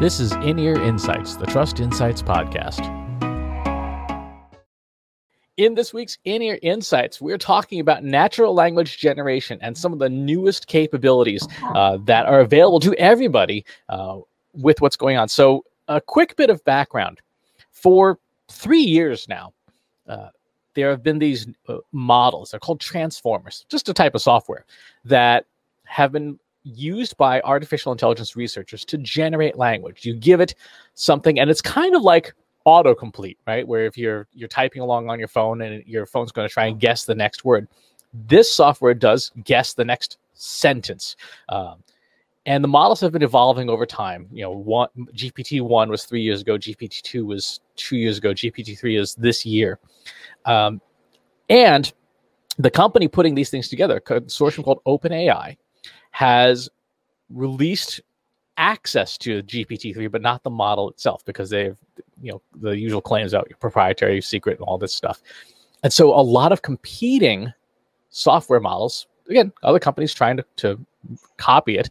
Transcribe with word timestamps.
This 0.00 0.18
is 0.18 0.32
In 0.32 0.58
Ear 0.58 0.74
Insights, 0.82 1.36
the 1.36 1.46
Trust 1.46 1.78
Insights 1.78 2.20
podcast. 2.20 2.82
In 5.56 5.76
this 5.76 5.94
week's 5.94 6.18
In 6.24 6.42
Ear 6.42 6.58
Insights, 6.62 7.20
we're 7.20 7.38
talking 7.38 7.78
about 7.78 8.02
natural 8.02 8.54
language 8.54 8.98
generation 8.98 9.56
and 9.62 9.78
some 9.78 9.92
of 9.92 10.00
the 10.00 10.08
newest 10.08 10.66
capabilities 10.66 11.46
uh, 11.76 11.98
that 12.06 12.26
are 12.26 12.40
available 12.40 12.80
to 12.80 12.92
everybody 12.96 13.64
uh, 13.88 14.18
with 14.52 14.80
what's 14.80 14.96
going 14.96 15.16
on. 15.16 15.28
So, 15.28 15.64
a 15.86 16.00
quick 16.00 16.34
bit 16.34 16.50
of 16.50 16.62
background. 16.64 17.20
For 17.70 18.18
three 18.50 18.82
years 18.82 19.28
now, 19.28 19.54
uh, 20.08 20.30
there 20.74 20.90
have 20.90 21.04
been 21.04 21.20
these 21.20 21.46
uh, 21.68 21.76
models, 21.92 22.50
they're 22.50 22.60
called 22.60 22.80
transformers, 22.80 23.64
just 23.68 23.88
a 23.88 23.94
type 23.94 24.16
of 24.16 24.22
software 24.22 24.66
that 25.04 25.46
have 25.84 26.10
been 26.10 26.40
used 26.64 27.16
by 27.16 27.40
artificial 27.42 27.92
intelligence 27.92 28.36
researchers 28.36 28.84
to 28.86 28.98
generate 28.98 29.56
language. 29.56 30.04
You 30.04 30.14
give 30.14 30.40
it 30.40 30.54
something, 30.94 31.38
and 31.38 31.50
it's 31.50 31.60
kind 31.60 31.94
of 31.94 32.02
like 32.02 32.34
autocomplete, 32.66 33.36
right? 33.46 33.66
Where 33.66 33.86
if 33.86 33.96
you're 33.96 34.26
you're 34.32 34.48
typing 34.48 34.82
along 34.82 35.10
on 35.10 35.18
your 35.18 35.28
phone 35.28 35.60
and 35.60 35.84
your 35.86 36.06
phone's 36.06 36.32
going 36.32 36.48
to 36.48 36.52
try 36.52 36.66
and 36.66 36.80
guess 36.80 37.04
the 37.04 37.14
next 37.14 37.44
word, 37.44 37.68
this 38.12 38.52
software 38.52 38.94
does 38.94 39.30
guess 39.44 39.74
the 39.74 39.84
next 39.84 40.18
sentence. 40.34 41.16
Um, 41.48 41.82
and 42.46 42.62
the 42.62 42.68
models 42.68 43.00
have 43.00 43.12
been 43.12 43.22
evolving 43.22 43.70
over 43.70 43.86
time. 43.86 44.28
You 44.30 44.42
know, 44.42 44.50
one, 44.50 44.88
GPT 45.14 45.62
one 45.62 45.88
was 45.88 46.04
three 46.04 46.20
years 46.20 46.42
ago, 46.42 46.58
GPT 46.58 47.00
two 47.02 47.24
was 47.24 47.60
two 47.76 47.96
years 47.96 48.18
ago, 48.18 48.30
GPT 48.30 48.78
three 48.78 48.96
is 48.96 49.14
this 49.14 49.46
year, 49.46 49.78
um, 50.44 50.80
and 51.48 51.92
the 52.58 52.70
company 52.70 53.08
putting 53.08 53.34
these 53.34 53.50
things 53.50 53.68
together, 53.68 54.00
consortium 54.00 54.64
called 54.64 54.80
OpenAI, 54.86 55.56
has 56.14 56.68
released 57.28 58.00
access 58.56 59.18
to 59.18 59.42
GPT-3, 59.42 60.08
but 60.12 60.22
not 60.22 60.44
the 60.44 60.50
model 60.50 60.88
itself, 60.88 61.24
because 61.24 61.50
they've, 61.50 61.76
you 62.22 62.30
know, 62.30 62.40
the 62.60 62.70
usual 62.70 63.00
claims 63.00 63.34
out 63.34 63.50
proprietary, 63.58 64.20
secret, 64.20 64.58
and 64.60 64.64
all 64.64 64.78
this 64.78 64.94
stuff. 64.94 65.20
And 65.82 65.92
so 65.92 66.14
a 66.14 66.22
lot 66.22 66.52
of 66.52 66.62
competing 66.62 67.52
software 68.10 68.60
models, 68.60 69.08
again, 69.28 69.52
other 69.64 69.80
companies 69.80 70.14
trying 70.14 70.36
to, 70.36 70.44
to 70.58 70.86
copy 71.36 71.78
it, 71.78 71.90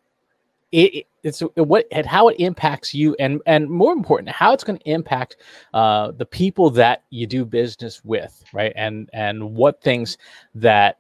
it, 0.71 1.05
it's 1.23 1.41
what 1.55 1.85
and 1.91 2.05
how 2.05 2.27
it 2.29 2.35
impacts 2.39 2.93
you 2.93 3.15
and 3.19 3.41
and 3.45 3.69
more 3.69 3.93
important 3.93 4.29
how 4.29 4.53
it's 4.53 4.63
going 4.63 4.79
to 4.79 4.89
impact 4.89 5.37
uh, 5.73 6.11
the 6.11 6.25
people 6.25 6.69
that 6.71 7.03
you 7.09 7.27
do 7.27 7.45
business 7.45 8.03
with 8.03 8.43
right? 8.53 8.73
And 8.75 9.09
and 9.13 9.55
what 9.55 9.81
things 9.81 10.17
that 10.55 10.99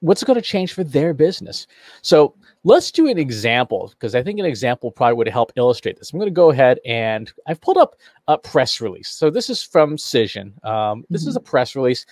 what's 0.00 0.24
going 0.24 0.36
to 0.36 0.42
change 0.42 0.72
for 0.72 0.82
their 0.82 1.12
business? 1.12 1.66
So 2.02 2.34
let's 2.64 2.90
do 2.90 3.06
an 3.06 3.16
example 3.16 3.90
because 3.94 4.14
i 4.14 4.22
think 4.22 4.38
an 4.38 4.44
example 4.44 4.90
probably 4.90 5.14
would 5.14 5.28
help 5.28 5.52
illustrate 5.56 5.98
this. 5.98 6.12
I'm 6.12 6.18
going 6.18 6.30
to 6.30 6.34
go 6.34 6.50
ahead 6.50 6.78
and 6.84 7.32
i've 7.46 7.60
pulled 7.60 7.78
up 7.78 7.96
a 8.28 8.36
press 8.36 8.80
release. 8.80 9.08
So 9.08 9.30
this 9.30 9.48
is 9.48 9.62
from 9.62 9.96
Cision. 9.96 10.62
Um, 10.64 11.04
this 11.08 11.22
mm-hmm. 11.22 11.30
is 11.30 11.36
a 11.36 11.40
press 11.40 11.74
release 11.74 12.04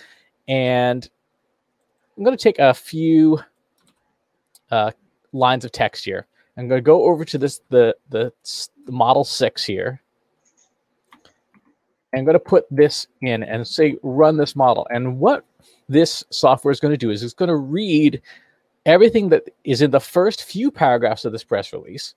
and 0.47 1.07
i'm 2.17 2.23
going 2.23 2.35
to 2.35 2.43
take 2.43 2.59
a 2.59 2.73
few 2.73 3.39
uh, 4.71 4.91
lines 5.31 5.65
of 5.65 5.71
text 5.71 6.05
here 6.05 6.27
I'm 6.59 6.67
going 6.67 6.79
to 6.79 6.85
go 6.85 7.05
over 7.05 7.23
to 7.23 7.37
this 7.37 7.61
the, 7.69 7.95
the 8.09 8.33
the 8.85 8.91
Model 8.91 9.23
Six 9.23 9.63
here. 9.63 10.01
I'm 12.13 12.25
going 12.25 12.33
to 12.33 12.39
put 12.39 12.65
this 12.69 13.07
in 13.21 13.43
and 13.43 13.65
say 13.65 13.95
run 14.03 14.35
this 14.35 14.57
model. 14.57 14.85
And 14.91 15.19
what 15.19 15.45
this 15.87 16.25
software 16.31 16.71
is 16.71 16.81
going 16.81 16.91
to 16.91 16.97
do 16.97 17.11
is 17.11 17.23
it's 17.23 17.33
going 17.33 17.47
to 17.47 17.55
read 17.55 18.21
everything 18.85 19.29
that 19.29 19.43
is 19.63 19.81
in 19.81 19.91
the 19.91 20.01
first 20.01 20.43
few 20.43 20.69
paragraphs 20.69 21.23
of 21.23 21.31
this 21.31 21.45
press 21.45 21.71
release, 21.71 22.13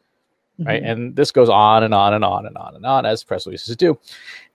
mm-hmm. 0.58 0.69
right? 0.69 0.82
And 0.82 1.14
this 1.14 1.31
goes 1.31 1.48
on 1.48 1.84
and 1.84 1.94
on 1.94 2.12
and 2.12 2.25
on 2.25 2.44
and 2.44 2.56
on 2.56 2.75
and 2.75 2.84
on 2.84 3.06
as 3.06 3.22
press 3.22 3.47
releases 3.47 3.76
do. 3.76 3.97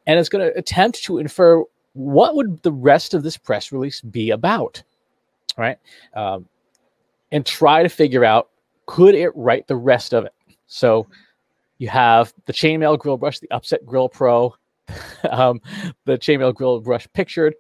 And 0.06 0.20
it's 0.20 0.30
going 0.30 0.46
to 0.46 0.58
attempt 0.58 1.02
to 1.04 1.18
infer 1.18 1.64
what 1.94 2.36
would 2.36 2.62
the 2.64 2.74
rest 2.74 3.14
of 3.14 3.24
this 3.24 3.38
press 3.38 3.72
release 3.72 4.02
be 4.02 4.32
about, 4.32 4.84
right? 5.58 5.78
Um, 6.14 6.46
and 7.32 7.46
try 7.46 7.84
to 7.84 7.90
figure 7.90 8.26
out 8.26 8.50
could 8.88 9.14
it 9.14 9.30
write 9.36 9.68
the 9.68 9.76
rest 9.76 10.14
of 10.14 10.26
it? 10.26 10.34
So 10.66 11.08
you 11.78 11.90
have 11.90 12.34
the 12.46 12.54
chainmail 12.54 12.98
grill 12.98 13.18
brush, 13.18 13.40
the 13.40 13.52
upset 13.52 13.86
grill 13.86 14.10
pro, 14.10 14.56
um, 15.30 15.62
the 16.06 16.18
chainmail 16.18 16.56
grill 16.56 16.80
brush 16.80 17.08
pictured. 17.14 17.54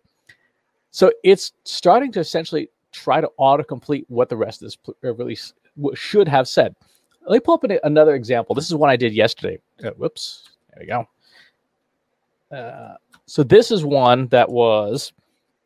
So 0.89 1.11
it's 1.23 1.53
starting 1.63 2.11
to 2.13 2.19
essentially 2.19 2.69
try 2.91 3.21
to 3.21 3.29
autocomplete 3.39 4.05
what 4.07 4.29
the 4.29 4.37
rest 4.37 4.61
of 4.63 4.67
this 4.67 4.77
uh, 5.03 5.13
release 5.13 5.53
should 5.93 6.27
have 6.27 6.47
said. 6.47 6.75
Let 7.27 7.35
me 7.35 7.39
pull 7.41 7.55
up 7.55 7.63
another 7.83 8.15
example. 8.15 8.55
This 8.55 8.65
is 8.65 8.75
one 8.75 8.89
I 8.89 8.95
did 8.95 9.13
yesterday. 9.13 9.59
Uh, 9.83 9.91
whoops. 9.91 10.49
There 10.73 10.81
we 10.81 10.87
go. 10.87 11.07
Uh, 12.55 12.95
so 13.25 13.43
this 13.43 13.69
is 13.69 13.83
one 13.83 14.27
that 14.27 14.49
was 14.49 15.11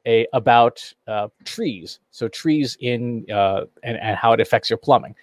a 0.07 0.27
about 0.33 0.94
uh, 1.07 1.27
trees. 1.45 2.00
So 2.09 2.27
trees 2.27 2.75
in 2.80 3.25
uh, 3.31 3.65
and, 3.83 3.97
and 3.97 4.18
how 4.18 4.33
it 4.33 4.41
affects 4.41 4.69
your 4.69 4.77
plumbing. 4.77 5.15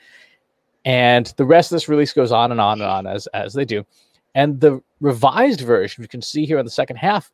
And 0.89 1.27
the 1.37 1.45
rest 1.45 1.71
of 1.71 1.77
this 1.77 1.87
release 1.87 2.15
goes 2.15 2.33
on 2.33 2.51
and 2.51 2.63
on 2.63 2.81
and 2.81 2.91
on 2.91 3.07
as 3.07 3.27
as 3.29 3.53
they 3.53 3.67
do. 3.67 3.85
And 4.35 4.59
the 4.59 4.83
revised 5.01 5.61
version 5.61 6.03
you 6.03 6.09
can 6.09 6.23
see 6.23 6.47
here 6.47 6.59
in 6.59 6.65
the 6.65 6.71
second 6.71 6.97
half 6.97 7.31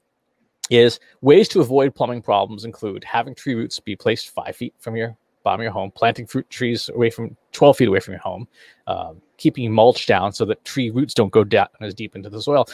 is 0.70 0.98
ways 1.20 1.46
to 1.48 1.60
avoid 1.60 1.94
plumbing 1.94 2.20
problems 2.20 2.64
include 2.64 3.04
having 3.04 3.32
tree 3.32 3.54
roots 3.54 3.78
be 3.78 3.94
placed 3.94 4.30
five 4.30 4.56
feet 4.56 4.74
from 4.80 4.96
your 4.96 5.16
bottom 5.44 5.60
of 5.60 5.64
your 5.64 5.72
home, 5.72 5.92
planting 5.92 6.26
fruit 6.26 6.50
trees 6.50 6.90
away 6.92 7.10
from 7.10 7.36
12 7.52 7.76
feet 7.76 7.88
away 7.88 8.00
from 8.00 8.12
your 8.14 8.22
home, 8.22 8.48
um, 8.88 9.22
keeping 9.36 9.70
mulch 9.70 10.06
down 10.06 10.32
so 10.32 10.44
that 10.44 10.64
tree 10.64 10.90
roots 10.90 11.14
don't 11.14 11.30
go 11.30 11.44
down 11.44 11.68
as 11.80 11.94
deep 11.94 12.16
into 12.16 12.30
the 12.30 12.42
soil. 12.42 12.66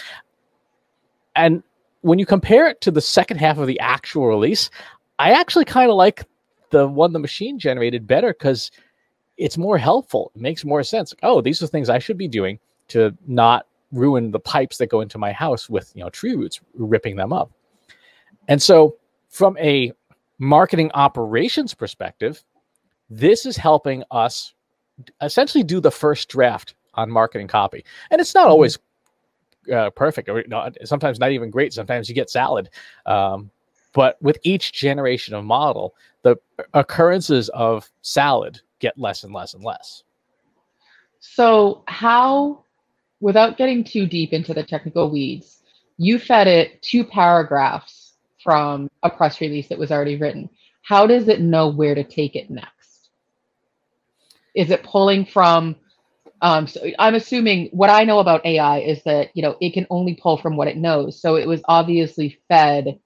And 1.36 1.62
when 2.00 2.18
you 2.18 2.24
compare 2.24 2.66
it 2.68 2.80
to 2.80 2.90
the 2.90 3.02
second 3.02 3.36
half 3.36 3.58
of 3.58 3.66
the 3.66 3.78
actual 3.80 4.28
release, 4.28 4.70
I 5.18 5.32
actually 5.32 5.66
kind 5.66 5.90
of 5.90 5.96
like 5.96 6.24
the 6.70 6.88
one 6.88 7.12
the 7.12 7.18
machine 7.18 7.58
generated 7.58 8.06
better 8.06 8.28
because 8.28 8.70
it's 9.40 9.56
more 9.56 9.78
helpful. 9.78 10.30
It 10.36 10.40
makes 10.40 10.64
more 10.64 10.84
sense. 10.84 11.14
oh, 11.22 11.40
these 11.40 11.62
are 11.62 11.66
things 11.66 11.88
I 11.88 11.98
should 11.98 12.18
be 12.18 12.28
doing 12.28 12.58
to 12.88 13.16
not 13.26 13.66
ruin 13.90 14.30
the 14.30 14.38
pipes 14.38 14.78
that 14.78 14.86
go 14.86 15.00
into 15.00 15.18
my 15.18 15.32
house 15.32 15.68
with 15.68 15.90
you 15.94 16.04
know 16.04 16.10
tree 16.10 16.36
roots 16.36 16.60
ripping 16.74 17.16
them 17.16 17.32
up. 17.32 17.50
And 18.48 18.62
so, 18.62 18.96
from 19.28 19.56
a 19.58 19.92
marketing 20.38 20.90
operations 20.94 21.74
perspective, 21.74 22.44
this 23.08 23.46
is 23.46 23.56
helping 23.56 24.04
us 24.10 24.54
essentially 25.22 25.64
do 25.64 25.80
the 25.80 25.90
first 25.90 26.28
draft 26.28 26.74
on 26.94 27.10
marketing 27.10 27.48
copy. 27.48 27.84
And 28.10 28.20
it's 28.20 28.34
not 28.34 28.44
mm-hmm. 28.44 28.52
always 28.52 28.78
uh, 29.72 29.90
perfect, 29.90 30.28
or 30.28 30.44
not, 30.48 30.76
sometimes 30.84 31.18
not 31.18 31.32
even 31.32 31.50
great. 31.50 31.72
Sometimes 31.72 32.08
you 32.08 32.14
get 32.14 32.28
salad. 32.28 32.68
Um, 33.06 33.50
but 33.92 34.20
with 34.22 34.38
each 34.42 34.72
generation 34.72 35.34
of 35.34 35.44
model, 35.44 35.94
the 36.22 36.36
occurrences 36.74 37.48
of 37.50 37.90
salad 38.02 38.60
get 38.80 38.98
less 38.98 39.24
and 39.24 39.32
less 39.32 39.54
and 39.54 39.62
less. 39.62 40.02
So, 41.20 41.84
how, 41.86 42.64
without 43.20 43.58
getting 43.58 43.84
too 43.84 44.06
deep 44.06 44.32
into 44.32 44.54
the 44.54 44.62
technical 44.62 45.10
weeds, 45.10 45.62
you 45.98 46.18
fed 46.18 46.46
it 46.46 46.82
two 46.82 47.04
paragraphs 47.04 48.14
from 48.42 48.90
a 49.02 49.10
press 49.10 49.40
release 49.40 49.68
that 49.68 49.78
was 49.78 49.92
already 49.92 50.16
written. 50.16 50.48
How 50.82 51.06
does 51.06 51.28
it 51.28 51.40
know 51.40 51.68
where 51.68 51.94
to 51.94 52.02
take 52.02 52.36
it 52.36 52.50
next? 52.50 53.10
Is 54.54 54.70
it 54.70 54.82
pulling 54.82 55.26
from? 55.26 55.76
Um, 56.42 56.66
so 56.66 56.80
I'm 56.98 57.14
assuming 57.14 57.68
what 57.72 57.90
I 57.90 58.04
know 58.04 58.18
about 58.18 58.44
AI 58.46 58.78
is 58.78 59.02
that 59.02 59.28
you 59.34 59.42
know 59.42 59.56
it 59.60 59.74
can 59.74 59.86
only 59.90 60.14
pull 60.14 60.38
from 60.38 60.56
what 60.56 60.68
it 60.68 60.78
knows. 60.78 61.20
So 61.20 61.36
it 61.36 61.46
was 61.46 61.60
obviously 61.66 62.38
fed 62.48 62.98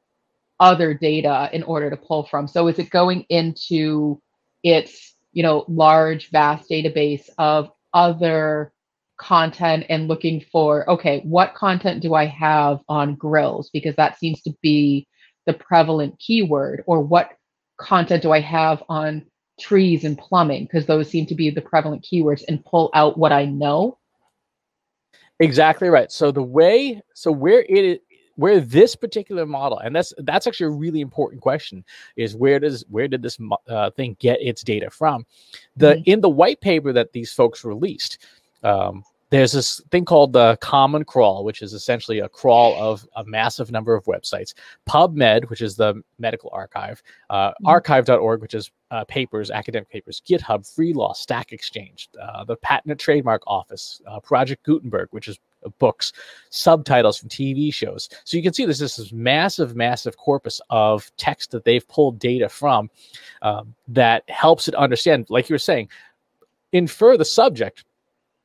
other 0.61 0.95
data 0.95 1.51
in 1.53 1.65
order 1.65 1.91
to 1.91 1.97
pull 1.97 2.25
from. 2.25 2.47
So 2.47 2.69
is 2.69 2.79
it 2.79 2.91
going 2.91 3.27
into 3.29 4.21
its 4.63 5.14
you 5.35 5.43
know 5.43 5.65
large 5.69 6.31
vast 6.31 6.69
database 6.71 7.29
of 7.39 7.71
other 7.93 8.73
content 9.17 9.85
and 9.89 10.09
looking 10.09 10.41
for 10.51 10.89
okay 10.91 11.21
what 11.21 11.55
content 11.55 12.03
do 12.03 12.15
i 12.15 12.27
have 12.27 12.81
on 12.89 13.15
grills? 13.15 13.71
Because 13.73 13.95
that 13.97 14.19
seems 14.19 14.43
to 14.43 14.53
be 14.63 15.07
the 15.47 15.55
prevalent 15.55 16.19
keyword. 16.19 16.83
Or 16.87 17.01
what 17.01 17.31
content 17.79 18.23
do 18.23 18.33
i 18.33 18.41
have 18.41 18.83
on 18.89 19.25
trees 19.61 20.05
and 20.05 20.19
plumbing? 20.19 20.65
Because 20.65 20.87
those 20.87 21.09
seem 21.09 21.27
to 21.27 21.35
be 21.35 21.51
the 21.51 21.61
prevalent 21.61 22.07
keywords 22.11 22.43
and 22.49 22.65
pull 22.65 22.91
out 22.95 23.19
what 23.19 23.33
i 23.33 23.45
know. 23.45 23.99
Exactly 25.41 25.89
right. 25.89 26.11
So 26.13 26.31
the 26.31 26.43
way 26.43 27.03
so 27.15 27.33
where 27.33 27.65
it 27.69 28.03
where 28.37 28.61
this 28.61 28.97
particular 28.97 29.47
model 29.47 29.79
and 29.79 29.95
that's 29.95 30.13
that's 30.19 30.47
actually 30.47 30.67
a 30.67 30.71
really 30.71 31.01
important 31.01 31.41
question 31.41 31.85
is 32.17 32.35
where 32.35 32.59
does 32.59 32.85
where 32.91 33.09
did 33.09 33.23
this 33.23 33.39
uh, 33.69 33.91
thing 33.91 34.17
get 34.21 34.41
its 34.41 34.63
data 34.63 34.91
from 34.91 35.25
the 35.77 35.95
mm-hmm. 35.95 36.03
in 36.07 36.21
the 36.21 36.29
white 36.29 36.61
paper 36.61 36.93
that 36.93 37.13
these 37.13 37.33
folks 37.33 37.65
released 37.65 38.19
um, 38.63 39.05
there's 39.35 39.51
this 39.51 39.81
thing 39.91 40.05
called 40.05 40.33
the 40.33 40.57
Common 40.61 41.05
Crawl, 41.05 41.43
which 41.43 41.61
is 41.61 41.73
essentially 41.73 42.21
a 42.21 42.29
crawl 42.29 42.81
of 42.81 43.05
a 43.17 43.25
massive 43.25 43.73
number 43.73 43.97
of 43.97 44.05
websites. 44.05 44.55
PubMed, 44.89 45.51
which 45.51 45.61
is 45.61 45.75
the 45.75 46.01
medical 46.21 46.51
archive, 46.53 47.03
uh, 47.31 47.51
mm-hmm. 47.51 47.67
arXiv.org, 47.67 48.41
which 48.41 48.55
is 48.55 48.71
uh, 48.93 49.05
papers, 49.07 49.51
academic 49.51 49.89
papers, 49.91 50.23
GitHub, 50.25 50.73
free 50.73 50.93
law 50.93 51.13
Stack 51.13 51.53
Exchange, 51.53 52.11
uh, 52.23 52.45
the 52.45 52.55
Patent 52.57 52.93
and 52.93 53.01
Trademark 53.01 53.43
Office, 53.49 54.01
uh, 54.07 54.21
Project 54.21 54.65
Gutenberg, 54.65 55.09
which 55.11 55.27
is 55.27 55.41
books, 55.79 56.13
subtitles 56.51 57.19
from 57.19 57.29
TV 57.29 57.73
shows. 57.73 58.09
So 58.25 58.37
you 58.37 58.43
can 58.43 58.53
see 58.53 58.65
there's 58.65 58.79
this 58.79 59.13
massive, 59.13 59.77
massive 59.77 60.17
corpus 60.17 60.61
of 60.71 61.11
text 61.17 61.51
that 61.53 61.65
they've 61.65 61.87
pulled 61.89 62.19
data 62.19 62.49
from 62.49 62.91
um, 63.43 63.75
that 63.89 64.29
helps 64.29 64.69
it 64.69 64.75
understand, 64.75 65.27
like 65.29 65.49
you 65.49 65.55
were 65.55 65.59
saying, 65.59 65.89
infer 66.73 67.17
the 67.17 67.25
subject 67.25 67.85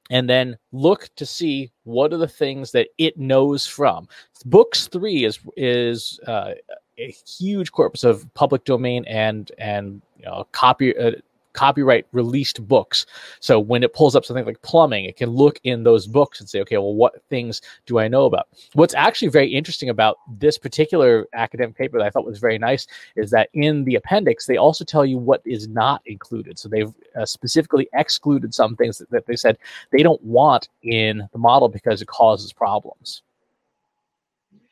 and 0.10 0.30
then 0.30 0.58
look 0.72 1.10
to 1.16 1.26
see 1.26 1.72
what 1.84 2.14
are 2.14 2.18
the 2.18 2.28
things 2.28 2.72
that 2.72 2.90
it 2.98 3.18
knows 3.18 3.68
from. 3.68 4.08
Books 4.46 4.88
three 4.88 5.26
is 5.26 5.40
is 5.56 6.20
uh, 6.28 6.54
a 6.98 7.16
huge 7.38 7.72
corpus 7.72 8.04
of 8.04 8.32
public 8.34 8.64
domain 8.66 9.06
and 9.06 9.52
and 9.58 10.02
you 10.18 10.26
know, 10.26 10.48
copy 10.52 10.98
uh, 10.98 11.12
copyright 11.54 12.06
released 12.12 12.68
books. 12.68 13.06
So 13.40 13.60
when 13.60 13.84
it 13.84 13.94
pulls 13.94 14.16
up 14.16 14.26
something 14.26 14.46
like 14.46 14.62
plumbing, 14.62 15.06
it 15.06 15.18
can 15.18 15.30
look 15.30 15.60
in 15.64 15.84
those 15.84 16.08
books 16.08 16.40
and 16.40 16.50
say, 16.50 16.62
okay, 16.62 16.78
well, 16.78 16.94
what 16.94 17.22
things 17.30 17.62
do 17.86 18.00
I 18.00 18.08
know 18.08 18.26
about? 18.26 18.48
What's 18.74 18.94
actually 18.94 19.30
very 19.30 19.54
interesting 19.54 19.90
about 19.90 20.18
this 20.38 20.58
particular 20.58 21.28
academic 21.34 21.76
paper 21.76 21.98
that 21.98 22.06
I 22.06 22.10
thought 22.10 22.26
was 22.26 22.40
very 22.40 22.58
nice 22.58 22.88
is 23.16 23.32
that 23.32 23.50
in 23.54 23.84
the 23.84 23.96
appendix, 23.96 24.46
they 24.46 24.58
also 24.58 24.84
tell 24.84 25.06
you 25.06 25.18
what 25.18 25.42
is 25.46 25.68
not 25.68 26.02
included. 26.06 26.60
So 26.60 26.70
they've 26.70 26.94
uh, 27.16 27.26
specifically 27.26 27.90
excluded 27.94 28.54
some 28.54 28.76
things 28.76 28.98
that, 29.00 29.10
that 29.12 29.26
they 29.26 29.36
said 29.36 29.58
they 29.92 30.04
don't 30.04 30.24
want 30.24 30.70
in 30.84 31.28
the 31.32 31.40
model 31.40 31.70
because 31.70 32.02
it 32.02 32.08
causes 32.08 32.54
problems. 32.54 33.24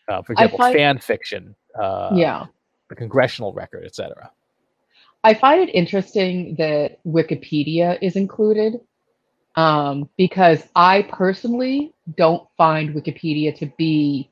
Uh, 0.08 0.22
for 0.22 0.34
example, 0.34 0.58
find, 0.58 0.76
fan 0.76 0.98
fiction, 0.98 1.54
uh, 1.78 2.12
yeah, 2.14 2.46
the 2.88 2.96
congressional 2.96 3.52
record, 3.52 3.84
etc. 3.84 4.32
I 5.28 5.34
find 5.34 5.60
it 5.62 5.76
interesting 5.76 6.56
that 6.56 7.04
Wikipedia 7.06 7.98
is 8.02 8.16
included 8.16 8.80
um, 9.58 10.10
because 10.18 10.64
I 10.74 11.02
personally 11.02 11.94
don't 12.16 12.48
find 12.56 12.96
Wikipedia 12.96 13.54
to 13.58 13.66
be 13.78 14.32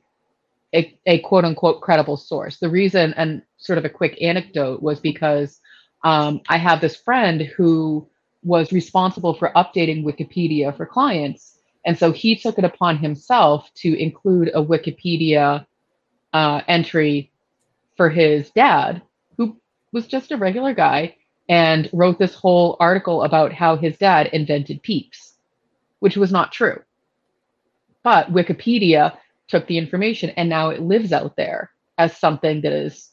a, 0.74 0.98
a, 1.04 1.18
quote 1.18 1.44
unquote 1.44 1.82
credible 1.82 2.16
source. 2.16 2.56
The 2.56 2.70
reason, 2.70 3.12
and 3.18 3.42
sort 3.58 3.76
of 3.76 3.84
a 3.84 3.90
quick 3.90 4.16
anecdote, 4.22 4.82
was 4.82 4.98
because 4.98 5.60
um, 6.02 6.40
I 6.48 6.56
have 6.56 6.80
this 6.80 6.96
friend 6.96 7.42
who 7.42 8.08
was 8.42 8.72
responsible 8.72 9.34
for 9.34 9.52
updating 9.54 10.02
Wikipedia 10.02 10.74
for 10.74 10.86
clients. 10.86 11.58
And 11.84 11.98
so 11.98 12.10
he 12.10 12.36
took 12.36 12.56
it 12.56 12.64
upon 12.64 12.96
himself 12.96 13.68
to 13.82 14.02
include 14.02 14.48
a 14.54 14.64
Wikipedia 14.64 15.66
uh, 16.32 16.62
entry 16.66 17.32
for 17.98 18.08
his 18.08 18.48
dad 18.52 19.02
was 19.96 20.06
just 20.06 20.30
a 20.30 20.36
regular 20.36 20.74
guy 20.74 21.16
and 21.48 21.88
wrote 21.94 22.18
this 22.18 22.34
whole 22.34 22.76
article 22.78 23.22
about 23.22 23.50
how 23.50 23.76
his 23.76 23.96
dad 23.96 24.26
invented 24.34 24.82
peeps, 24.82 25.36
which 26.00 26.18
was 26.18 26.30
not 26.30 26.52
true. 26.52 26.82
But 28.02 28.30
Wikipedia 28.30 29.16
took 29.48 29.66
the 29.66 29.78
information 29.78 30.30
and 30.36 30.50
now 30.50 30.68
it 30.68 30.82
lives 30.82 31.14
out 31.14 31.34
there 31.36 31.70
as 31.96 32.14
something 32.18 32.60
that 32.60 32.72
is 32.72 33.10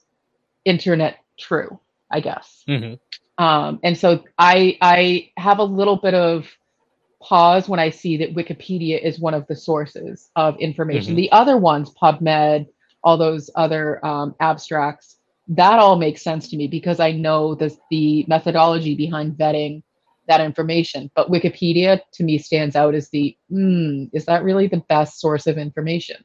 internet 0.65 1.19
true, 1.39 1.79
I 2.11 2.19
guess. 2.19 2.65
Mm-hmm. 2.67 3.43
Um, 3.43 3.79
and 3.81 3.97
so 3.97 4.25
I 4.37 4.77
I 4.81 5.31
have 5.37 5.59
a 5.59 5.63
little 5.63 5.95
bit 5.95 6.13
of 6.13 6.47
pause 7.21 7.69
when 7.69 7.79
I 7.79 7.91
see 7.91 8.17
that 8.17 8.35
Wikipedia 8.35 9.01
is 9.01 9.21
one 9.21 9.33
of 9.33 9.47
the 9.47 9.55
sources 9.55 10.29
of 10.35 10.59
information. 10.59 11.11
Mm-hmm. 11.11 11.23
The 11.23 11.31
other 11.31 11.55
ones, 11.57 11.91
PubMed, 11.91 12.67
all 13.05 13.17
those 13.17 13.49
other 13.55 14.05
um, 14.05 14.35
abstracts, 14.41 15.15
that 15.47 15.79
all 15.79 15.97
makes 15.97 16.21
sense 16.21 16.47
to 16.49 16.57
me 16.57 16.67
because 16.67 16.99
I 16.99 17.11
know 17.11 17.55
the, 17.55 17.75
the 17.89 18.25
methodology 18.27 18.95
behind 18.95 19.33
vetting 19.33 19.83
that 20.27 20.41
information. 20.41 21.11
But 21.15 21.29
Wikipedia 21.29 21.99
to 22.13 22.23
me 22.23 22.37
stands 22.37 22.75
out 22.75 22.95
as 22.95 23.09
the, 23.09 23.37
mm, 23.51 24.09
is 24.13 24.25
that 24.25 24.43
really 24.43 24.67
the 24.67 24.83
best 24.87 25.19
source 25.19 25.47
of 25.47 25.57
information? 25.57 26.23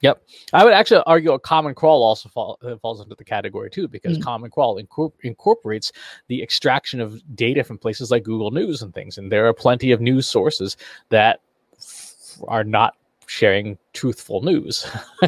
Yep. 0.00 0.20
I 0.52 0.64
would 0.64 0.72
actually 0.72 1.02
argue 1.06 1.32
a 1.32 1.38
common 1.38 1.74
crawl 1.74 2.02
also 2.02 2.28
fall, 2.28 2.58
uh, 2.62 2.76
falls 2.78 3.00
into 3.00 3.14
the 3.14 3.24
category 3.24 3.70
too, 3.70 3.86
because 3.86 4.14
mm-hmm. 4.14 4.22
common 4.22 4.50
crawl 4.50 4.82
incorpor- 4.82 5.12
incorporates 5.22 5.92
the 6.26 6.42
extraction 6.42 7.00
of 7.00 7.22
data 7.36 7.62
from 7.62 7.78
places 7.78 8.10
like 8.10 8.24
Google 8.24 8.50
News 8.50 8.82
and 8.82 8.92
things. 8.92 9.18
And 9.18 9.30
there 9.30 9.46
are 9.46 9.54
plenty 9.54 9.92
of 9.92 10.00
news 10.00 10.26
sources 10.26 10.76
that 11.10 11.40
f- 11.78 12.38
are 12.48 12.64
not 12.64 12.96
sharing 13.32 13.78
truthful 13.94 14.42
news. 14.42 14.86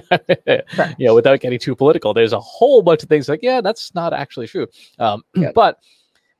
you 0.99 1.07
know, 1.07 1.15
without 1.15 1.41
getting 1.41 1.59
too 1.59 1.75
political, 1.75 2.13
there's 2.13 2.35
a 2.35 2.41
whole 2.41 2.83
bunch 2.83 3.03
of 3.03 3.09
things 3.09 3.31
like, 3.31 3.41
yeah, 3.43 3.63
that's 3.63 3.95
not 3.95 4.13
actually 4.13 4.47
true. 4.47 4.67
Um, 4.99 5.25
yeah. 5.35 5.53
But 5.55 5.79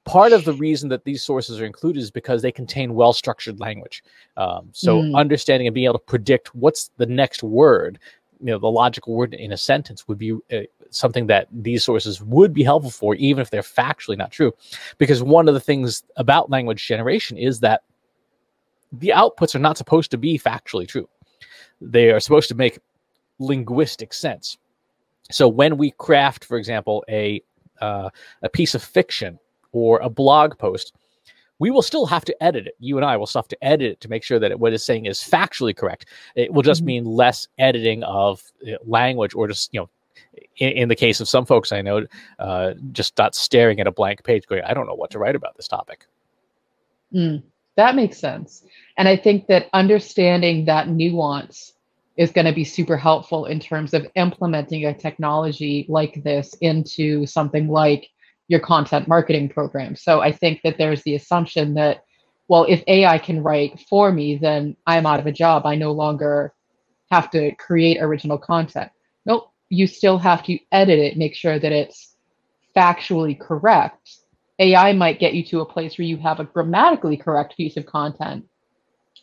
part 0.05 0.33
of 0.33 0.45
the 0.45 0.53
reason 0.53 0.91
that 0.91 1.05
these 1.05 1.23
sources 1.23 1.59
are 1.61 1.65
included 1.65 2.01
is 2.01 2.11
because 2.11 2.43
they 2.43 2.53
contain 2.53 2.95
well 2.95 3.15
structured 3.15 3.61
language. 3.61 4.05
Um, 4.37 4.69
so 4.73 5.01
mm. 5.01 5.17
understanding 5.17 5.67
and 5.67 5.75
being 5.75 5.87
able 5.87 5.99
to 5.99 6.05
predict 6.05 6.55
what's 6.55 6.91
the 6.99 7.07
next 7.07 7.43
word, 7.43 7.99
you 8.41 8.47
know, 8.47 8.59
the 8.59 8.71
logical 8.71 9.15
word 9.15 9.33
in 9.33 9.53
a 9.53 9.57
sentence 9.57 10.07
would 10.07 10.19
be 10.19 10.33
uh, 10.53 10.61
something 10.91 11.27
that 11.29 11.49
these 11.51 11.83
sources 11.83 12.21
would 12.23 12.53
be 12.53 12.63
helpful 12.63 12.91
for, 12.91 13.15
even 13.15 13.41
if 13.41 13.49
they're 13.49 13.63
factually 13.63 14.19
not 14.19 14.31
true. 14.31 14.53
Because 14.99 15.23
one 15.23 15.49
of 15.49 15.55
the 15.55 15.61
things 15.61 16.05
about 16.17 16.51
language 16.51 16.87
generation 16.87 17.39
is 17.39 17.61
that 17.61 17.85
the 18.93 19.13
outputs 19.17 19.55
are 19.55 19.61
not 19.61 19.79
supposed 19.79 20.11
to 20.11 20.19
be 20.19 20.39
factually 20.39 20.87
true 20.87 21.09
they 21.91 22.11
are 22.11 22.21
supposed 22.21 22.49
to 22.49 22.55
make 22.55 22.79
linguistic 23.39 24.13
sense. 24.13 24.59
So 25.31 25.49
when 25.49 25.77
we 25.77 25.93
craft, 25.93 26.45
for 26.45 26.59
example, 26.59 27.05
a 27.09 27.43
uh, 27.81 28.11
a 28.43 28.49
piece 28.49 28.75
of 28.75 28.83
fiction 28.83 29.39
or 29.73 29.99
a 30.01 30.09
blog 30.09 30.57
post, 30.59 30.95
we 31.59 31.71
will 31.71 31.83
still 31.83 32.07
have 32.07 32.25
to 32.25 32.43
edit 32.43 32.67
it. 32.67 32.77
You 32.79 32.97
and 32.97 33.05
I 33.05 33.17
will 33.17 33.27
still 33.27 33.43
have 33.43 33.49
to 33.49 33.65
edit 33.65 33.93
it 33.93 34.01
to 34.01 34.09
make 34.09 34.23
sure 34.23 34.39
that 34.39 34.51
it, 34.51 34.59
what 34.59 34.73
it's 34.73 34.85
saying 34.85 35.07
is 35.07 35.19
factually 35.19 35.77
correct. 35.77 36.07
It 36.35 36.53
will 36.53 36.63
just 36.63 36.81
mm-hmm. 36.81 36.87
mean 36.87 37.05
less 37.05 37.49
editing 37.59 38.03
of 38.05 38.43
uh, 38.67 38.77
language, 38.85 39.35
or 39.35 39.49
just 39.49 39.73
you 39.73 39.81
know, 39.81 39.91
in, 40.59 40.71
in, 40.71 40.89
the 40.89 40.97
case 40.97 41.21
of 41.21 41.29
some 41.29 41.47
folks 41.47 41.73
I 41.73 41.83
know, 41.83 42.07
uh, 42.39 42.75
just 42.93 43.17
not 43.19 43.35
staring 43.35 43.81
at 43.81 43.87
a 43.87 43.93
blank 43.93 44.25
page, 44.25 44.47
going, 44.47 44.63
"I 44.65 44.75
don't 44.75 44.87
know 44.87 44.95
what 44.95 45.11
to 45.13 45.19
write 45.19 45.37
about 45.37 45.57
this 45.57 45.69
topic." 45.69 46.07
Mm, 47.13 47.43
that 47.77 47.95
makes 47.95 48.19
sense, 48.19 48.65
and 48.97 49.09
I 49.09 49.17
think 49.17 49.47
that 49.47 49.69
understanding 49.73 50.65
that 50.65 50.89
nuance 50.89 51.74
is 52.17 52.31
going 52.31 52.47
to 52.47 52.53
be 52.53 52.65
super 52.65 52.97
helpful 52.97 53.47
in 53.47 53.59
terms 53.59 53.93
of 53.93 54.07
implementing 54.15 54.85
a 54.85 54.95
technology 54.95 55.85
like 55.89 56.23
this 56.23 56.55
into 56.61 57.27
something 57.27 57.69
like 57.69 58.09
your 58.49 58.61
content 58.61 59.09
marketing 59.09 59.49
program. 59.49 59.97
So 59.97 60.21
I 60.21 60.31
think 60.31 60.61
that 60.63 60.79
there's 60.79 61.03
the 61.03 61.17
assumption 61.17 61.75
that, 61.75 62.05
well, 62.49 62.67
if 62.69 62.85
AI 62.87 63.19
can 63.19 63.43
write 63.43 63.81
for 63.89 64.13
me, 64.13 64.37
then 64.37 64.77
I'm 64.87 65.07
out 65.07 65.19
of 65.19 65.27
a 65.27 65.33
job. 65.33 65.67
I 65.67 65.75
no 65.75 65.93
longer 65.93 66.53
have 67.11 67.31
to 67.31 67.55
create 67.57 67.99
original 68.01 68.39
content. 68.39 68.91
Nope, 69.27 69.51
you 69.69 69.87
still 69.87 70.19
have 70.19 70.43
to 70.45 70.59
edit 70.73 70.99
it, 70.99 71.17
make 71.17 71.35
sure 71.35 71.59
that 71.59 71.73
it's 71.73 72.15
factually 72.77 73.39
correct. 73.39 74.19
AI 74.59 74.93
might 74.93 75.19
get 75.19 75.35
you 75.35 75.45
to 75.47 75.61
a 75.61 75.67
place 75.67 75.99
where 75.99 76.07
you 76.07 76.17
have 76.19 76.39
a 76.39 76.45
grammatically 76.45 77.17
correct 77.17 77.57
piece 77.57 77.77
of 77.77 77.87
content, 77.87 78.45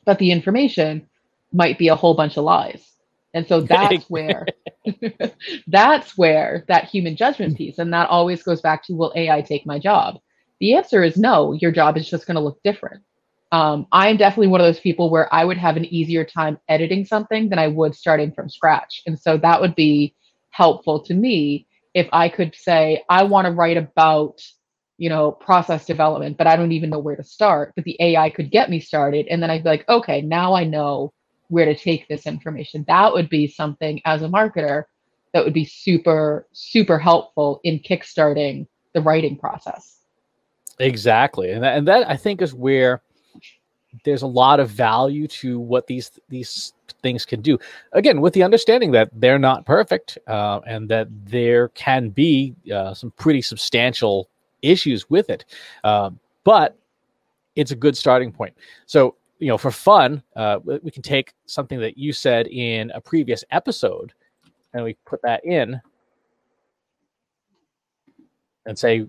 but 0.06 0.20
the 0.20 0.32
information 0.32 1.08
might 1.53 1.77
be 1.77 1.88
a 1.88 1.96
whole 1.96 2.13
bunch 2.13 2.38
of 2.38 2.43
lies. 2.43 2.84
And 3.34 3.48
so 3.48 3.62
that's 3.70 4.05
where 4.10 4.46
that's 5.67 6.17
where 6.17 6.65
that 6.67 6.86
human 6.86 7.15
judgment 7.15 7.58
piece 7.58 7.77
and 7.77 7.93
that 7.93 8.10
always 8.10 8.43
goes 8.43 8.62
back 8.62 8.84
to 8.86 8.93
will 8.93 9.13
AI 9.15 9.41
take 9.41 9.65
my 9.65 9.79
job? 9.79 10.20
The 10.60 10.75
answer 10.75 11.03
is 11.03 11.17
no, 11.17 11.53
your 11.53 11.72
job 11.72 11.98
is 11.98 12.10
just 12.10 12.27
going 12.27 12.36
to 12.36 12.41
look 12.41 12.62
different. 12.63 13.03
Um, 13.51 13.88
I'm 13.91 14.15
definitely 14.15 14.48
one 14.48 14.62
of 14.62 14.67
those 14.67 14.79
people 14.79 15.10
where 15.10 15.34
I 15.34 15.43
would 15.43 15.58
have 15.58 15.75
an 15.75 15.86
easier 15.86 16.24
time 16.24 16.58
editing 16.70 17.03
something 17.03 17.50
than 17.50 17.60
I 17.60 17.67
would 17.67 17.96
starting 17.96 18.31
from 18.31 18.50
scratch. 18.50 19.01
And 19.05 19.20
so 19.20 19.38
that 19.38 19.60
would 19.60 19.75
be 19.75 20.15
helpful 20.51 21.01
to 21.03 21.13
me 21.13 21.67
if 21.93 22.08
I 22.13 22.29
could 22.29 22.55
say, 22.55 23.03
I 23.10 23.24
want 23.24 23.48
to 23.48 23.51
write 23.51 23.75
about, 23.75 24.41
you 24.98 25.10
know, 25.10 25.31
process 25.31 25.86
development, 25.86 26.38
but 26.38 26.48
I 26.48 26.55
don't 26.55 26.72
even 26.72 26.89
know 26.89 27.00
where 27.00 27.17
to 27.17 27.24
start. 27.24 27.74
But 27.75 27.84
the 27.84 27.98
AI 28.00 28.29
could 28.29 28.51
get 28.51 28.70
me 28.70 28.79
started. 28.79 29.27
And 29.27 29.43
then 29.43 29.50
I'd 29.50 29.63
be 29.63 29.70
like, 29.70 29.89
okay, 29.89 30.22
now 30.22 30.53
I 30.53 30.63
know 30.63 31.12
where 31.51 31.65
to 31.65 31.75
take 31.75 32.08
this 32.08 32.25
information. 32.25 32.86
That 32.88 33.12
would 33.12 33.29
be 33.29 33.46
something 33.46 34.01
as 34.05 34.22
a 34.22 34.27
marketer 34.27 34.86
that 35.34 35.43
would 35.43 35.53
be 35.53 35.65
super, 35.65 36.48
super 36.53 36.98
helpful 36.98 37.60
in 37.63 37.79
kickstarting 37.79 38.67
the 38.93 39.01
writing 39.01 39.38
process. 39.38 39.98
Exactly. 40.79 41.51
And 41.51 41.63
that, 41.63 41.77
and 41.77 41.88
that 41.88 42.10
I 42.10 42.15
think 42.15 42.41
is 42.41 42.53
where 42.53 43.01
there's 44.05 44.22
a 44.22 44.27
lot 44.27 44.62
of 44.62 44.70
value 44.70 45.27
to 45.27 45.60
what 45.60 45.88
these 45.88 46.12
these 46.29 46.72
things 47.01 47.25
can 47.25 47.41
do. 47.41 47.60
Again, 47.91 48.22
with 48.22 48.34
the 48.34 48.43
understanding 48.43 48.91
that 48.91 49.10
they're 49.12 49.39
not 49.39 49.65
perfect 49.65 50.17
uh, 50.27 50.62
and 50.65 50.88
that 50.89 51.10
there 51.25 51.67
can 51.70 52.10
be 52.10 52.55
uh, 52.74 52.93
some 52.93 53.12
pretty 53.12 53.41
substantial 53.41 54.29
issues 54.62 55.10
with 55.10 55.29
it, 55.29 55.43
uh, 55.84 56.12
but 56.46 56.77
it's 57.58 57.72
a 57.72 57.75
good 57.75 57.98
starting 57.98 58.31
point. 58.31 58.55
So, 58.86 59.15
you 59.42 59.48
know, 59.48 59.58
for 59.58 59.72
fun, 59.72 60.22
uh, 60.36 60.60
we 60.64 60.92
can 60.92 61.02
take 61.02 61.34
something 61.48 61.80
that 61.80 61.98
you 61.98 62.14
said 62.14 62.48
in 62.48 62.92
a 62.92 63.02
previous 63.02 63.44
episode, 63.50 64.14
and 64.74 64.84
we 64.84 64.96
put 65.06 65.22
that 65.24 65.44
in, 65.44 65.82
and 68.68 68.78
say, 68.78 69.08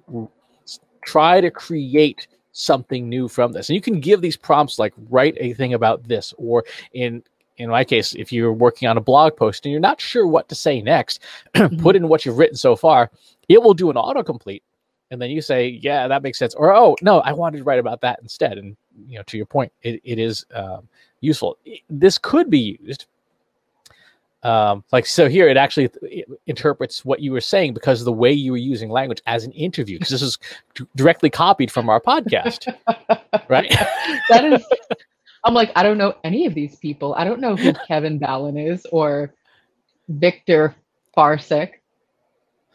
try 1.05 1.41
to 1.41 1.51
create 1.51 2.29
something 2.53 3.09
new 3.09 3.29
from 3.29 3.53
this. 3.53 3.69
And 3.69 3.75
you 3.75 3.83
can 3.83 4.01
give 4.01 4.23
these 4.23 4.37
prompts 4.37 4.79
like 4.79 4.95
write 5.11 5.37
a 5.39 5.53
thing 5.53 5.75
about 5.75 6.09
this, 6.09 6.33
or 6.39 6.65
in 6.95 7.23
in 7.59 7.69
my 7.69 7.85
case, 7.85 8.15
if 8.15 8.33
you're 8.33 8.55
working 8.55 8.89
on 8.89 8.97
a 8.97 9.03
blog 9.03 9.37
post 9.37 9.67
and 9.67 9.71
you're 9.71 9.81
not 9.81 10.01
sure 10.01 10.27
what 10.27 10.49
to 10.49 10.55
say 10.55 10.81
next, 10.81 11.21
mm-hmm. 11.55 11.83
put 11.83 11.95
in 11.95 12.09
what 12.09 12.25
you've 12.25 12.39
written 12.39 12.57
so 12.57 12.75
far. 12.75 13.11
It 13.51 13.63
will 13.63 13.75
do 13.75 13.91
an 13.91 13.97
autocomplete, 13.97 14.63
and 15.11 15.21
then 15.21 15.31
you 15.31 15.43
say, 15.43 15.69
"Yeah, 15.69 16.09
that 16.09 16.23
makes 16.23 16.39
sense," 16.39 16.55
or 16.55 16.75
"Oh, 16.75 16.97
no, 17.03 17.21
I 17.21 17.33
wanted 17.35 17.59
to 17.59 17.65
write 17.65 17.81
about 17.81 18.01
that 18.01 18.21
instead." 18.23 18.57
And 18.57 18.79
you 19.07 19.19
know, 19.19 19.23
to 19.25 19.37
your 19.37 19.47
point, 19.47 19.73
it, 19.83 20.01
it 20.05 20.19
is 20.19 20.45
um, 20.55 20.89
useful. 21.21 21.59
This 21.89 22.19
could 22.19 22.51
be 22.51 22.79
used 22.83 23.07
um, 24.43 24.83
like 24.91 25.07
so 25.07 25.29
here 25.29 25.49
it 25.49 25.57
actually 25.57 25.89
it 26.03 26.29
interprets 26.47 27.05
what 27.05 27.21
you 27.21 27.31
were 27.33 27.41
saying 27.41 27.75
because 27.75 28.01
of 28.01 28.05
the 28.07 28.13
way 28.13 28.33
you 28.33 28.51
were 28.51 28.59
using 28.59 28.91
language 28.91 29.23
as 29.27 29.45
an 29.45 29.53
interview 29.53 29.99
because 29.99 30.11
this 30.11 30.23
is 30.23 30.39
d- 30.75 30.85
directly 30.97 31.31
copied 31.31 31.71
from 31.71 31.89
our 31.89 32.01
podcast 32.01 32.67
right 33.49 33.71
that 34.29 34.45
is 34.45 34.65
i'm 35.45 35.55
like 35.55 35.71
i 35.77 35.83
don't 35.83 35.99
know 35.99 36.15
any 36.25 36.45
of 36.45 36.55
these 36.55 36.77
people 36.77 37.15
i 37.15 37.23
don't 37.23 37.41
know 37.41 37.55
who 37.55 37.73
kevin 37.87 38.19
ballin 38.19 38.57
is 38.57 38.85
or 38.91 39.33
victor 40.09 40.75
Farsick. 41.17 41.75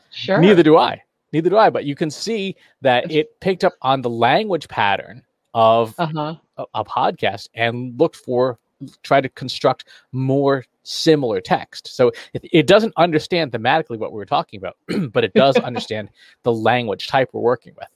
sure 0.09 0.39
neither 0.39 0.63
do 0.63 0.77
i 0.77 1.01
neither 1.33 1.49
do 1.49 1.57
i 1.57 1.69
but 1.69 1.83
you 1.83 1.95
can 1.95 2.09
see 2.09 2.55
that 2.81 3.11
it 3.11 3.37
picked 3.41 3.65
up 3.65 3.73
on 3.81 4.01
the 4.01 4.09
language 4.09 4.69
pattern 4.69 5.21
of 5.53 5.93
uh-huh. 5.97 6.35
a, 6.57 6.65
a 6.73 6.85
podcast 6.85 7.49
and 7.53 7.99
looked 7.99 8.15
for 8.15 8.59
try 9.03 9.21
to 9.21 9.29
construct 9.29 9.85
more 10.11 10.65
similar 10.83 11.41
text. 11.41 11.95
So 11.95 12.11
it, 12.33 12.45
it 12.51 12.67
doesn't 12.67 12.93
understand 12.97 13.51
thematically 13.51 13.97
what 13.97 14.13
we 14.13 14.21
are 14.21 14.25
talking 14.25 14.59
about, 14.59 14.77
but 15.11 15.23
it 15.23 15.33
does 15.33 15.57
understand 15.57 16.09
the 16.43 16.53
language 16.53 17.07
type 17.07 17.29
we're 17.33 17.41
working 17.41 17.73
with. 17.75 17.87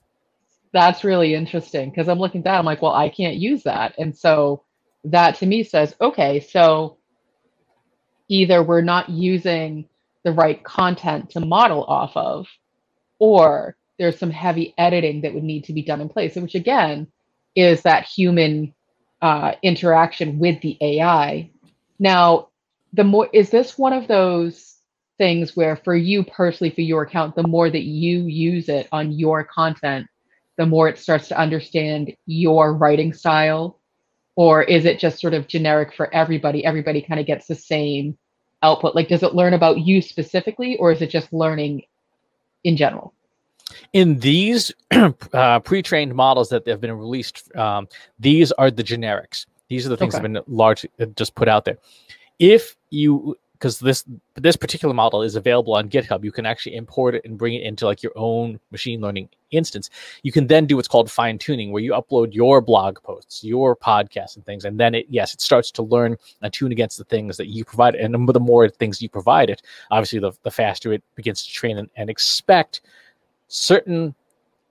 That's 0.73 1.03
really 1.03 1.35
interesting 1.35 1.89
because 1.89 2.07
I'm 2.07 2.19
looking 2.19 2.39
at 2.39 2.45
that. 2.45 2.59
I'm 2.59 2.65
like, 2.65 2.81
well, 2.81 2.93
I 2.93 3.09
can't 3.09 3.35
use 3.35 3.63
that. 3.63 3.93
And 3.97 4.15
so 4.15 4.63
that 5.03 5.35
to 5.35 5.45
me 5.45 5.63
says, 5.63 5.95
okay, 5.99 6.39
so 6.39 6.97
either 8.29 8.63
we're 8.63 8.81
not 8.81 9.09
using 9.09 9.87
the 10.23 10.31
right 10.31 10.63
content 10.63 11.29
to 11.31 11.39
model 11.39 11.83
off 11.85 12.15
of, 12.15 12.47
or 13.19 13.75
there's 13.99 14.17
some 14.17 14.31
heavy 14.31 14.73
editing 14.77 15.21
that 15.21 15.33
would 15.33 15.43
need 15.43 15.65
to 15.65 15.73
be 15.73 15.81
done 15.81 15.99
in 15.99 16.07
place, 16.07 16.35
which 16.35 16.55
again 16.55 17.07
is 17.55 17.83
that 17.83 18.05
human 18.05 18.73
uh, 19.21 19.53
interaction 19.61 20.39
with 20.39 20.61
the 20.61 20.77
AI. 20.81 21.49
Now, 21.99 22.49
the 22.93 23.03
more 23.03 23.29
is 23.33 23.49
this 23.49 23.77
one 23.77 23.93
of 23.93 24.07
those 24.07 24.77
things 25.17 25.55
where 25.55 25.75
for 25.75 25.95
you 25.95 26.23
personally 26.23 26.71
for 26.71 26.81
your 26.81 27.03
account 27.03 27.35
the 27.35 27.47
more 27.47 27.69
that 27.69 27.83
you 27.83 28.21
use 28.25 28.67
it 28.69 28.87
on 28.91 29.11
your 29.11 29.43
content 29.43 30.07
the 30.57 30.65
more 30.65 30.87
it 30.87 30.97
starts 30.99 31.27
to 31.27 31.39
understand 31.39 32.15
your 32.25 32.73
writing 32.73 33.13
style? 33.13 33.79
Or 34.35 34.61
is 34.61 34.85
it 34.85 34.99
just 34.99 35.19
sort 35.19 35.33
of 35.33 35.47
generic 35.47 35.93
for 35.93 36.13
everybody? 36.13 36.63
Everybody 36.63 37.01
kind 37.01 37.19
of 37.19 37.25
gets 37.25 37.47
the 37.47 37.55
same 37.55 38.17
output. 38.61 38.95
Like 38.95 39.07
does 39.07 39.23
it 39.23 39.33
learn 39.33 39.53
about 39.53 39.79
you 39.79 40.01
specifically 40.01 40.77
or 40.77 40.91
is 40.91 41.01
it 41.01 41.09
just 41.09 41.33
learning 41.33 41.83
in 42.63 42.77
general 42.77 43.13
in 43.93 44.19
these 44.19 44.71
uh, 45.33 45.59
pre-trained 45.59 46.13
models 46.13 46.49
that 46.49 46.65
have 46.67 46.81
been 46.81 46.91
released 46.91 47.53
um, 47.55 47.87
these 48.19 48.51
are 48.53 48.71
the 48.71 48.83
generics 48.83 49.45
these 49.69 49.85
are 49.85 49.89
the 49.89 49.97
things 49.97 50.15
okay. 50.15 50.21
that 50.21 50.35
have 50.35 50.45
been 50.45 50.55
largely 50.55 50.89
uh, 50.99 51.05
just 51.15 51.35
put 51.35 51.47
out 51.47 51.65
there 51.65 51.77
if 52.39 52.75
you 52.89 53.37
because 53.61 53.77
this 53.77 54.03
this 54.35 54.55
particular 54.55 54.93
model 54.93 55.21
is 55.21 55.35
available 55.35 55.75
on 55.75 55.87
GitHub, 55.87 56.23
you 56.23 56.31
can 56.31 56.47
actually 56.47 56.75
import 56.75 57.13
it 57.13 57.23
and 57.25 57.37
bring 57.37 57.53
it 57.53 57.61
into 57.61 57.85
like 57.85 58.01
your 58.01 58.11
own 58.15 58.59
machine 58.71 59.01
learning 59.01 59.29
instance. 59.51 59.91
You 60.23 60.31
can 60.31 60.47
then 60.47 60.65
do 60.65 60.75
what's 60.75 60.87
called 60.87 61.11
fine 61.11 61.37
tuning, 61.37 61.71
where 61.71 61.83
you 61.83 61.91
upload 61.91 62.33
your 62.33 62.59
blog 62.59 63.01
posts, 63.03 63.43
your 63.43 63.75
podcasts, 63.75 64.35
and 64.35 64.43
things, 64.45 64.65
and 64.65 64.79
then 64.79 64.95
it 64.95 65.05
yes, 65.09 65.35
it 65.35 65.41
starts 65.41 65.69
to 65.73 65.83
learn 65.83 66.17
and 66.41 66.51
tune 66.51 66.71
against 66.71 66.97
the 66.97 67.03
things 67.03 67.37
that 67.37 67.47
you 67.47 67.63
provide. 67.63 67.93
And 67.93 68.27
the 68.27 68.39
more 68.39 68.67
things 68.67 68.99
you 68.99 69.09
provide 69.09 69.51
it, 69.51 69.61
obviously, 69.91 70.17
the, 70.17 70.31
the 70.41 70.51
faster 70.51 70.91
it 70.91 71.03
begins 71.13 71.45
to 71.45 71.53
train 71.53 71.77
and, 71.77 71.89
and 71.95 72.09
expect 72.09 72.81
certain 73.51 74.15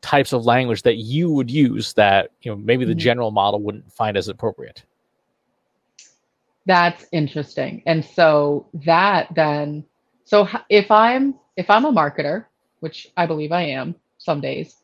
types 0.00 0.32
of 0.32 0.46
language 0.46 0.82
that 0.82 0.96
you 0.96 1.30
would 1.30 1.50
use 1.50 1.92
that 1.92 2.30
you 2.40 2.50
know 2.50 2.56
maybe 2.56 2.84
the 2.84 2.92
mm-hmm. 2.92 2.98
general 2.98 3.30
model 3.30 3.60
wouldn't 3.60 3.92
find 3.92 4.16
as 4.16 4.28
appropriate. 4.28 4.82
That's 6.66 7.06
interesting. 7.12 7.82
And 7.86 8.04
so 8.04 8.66
that 8.86 9.34
then, 9.34 9.84
so 10.24 10.48
if 10.68 10.90
I'm 10.90 11.34
if 11.56 11.68
I'm 11.68 11.84
a 11.84 11.92
marketer, 11.92 12.46
which 12.80 13.08
I 13.16 13.26
believe 13.26 13.52
I 13.52 13.62
am 13.62 13.94
some 14.18 14.40
days, 14.40 14.76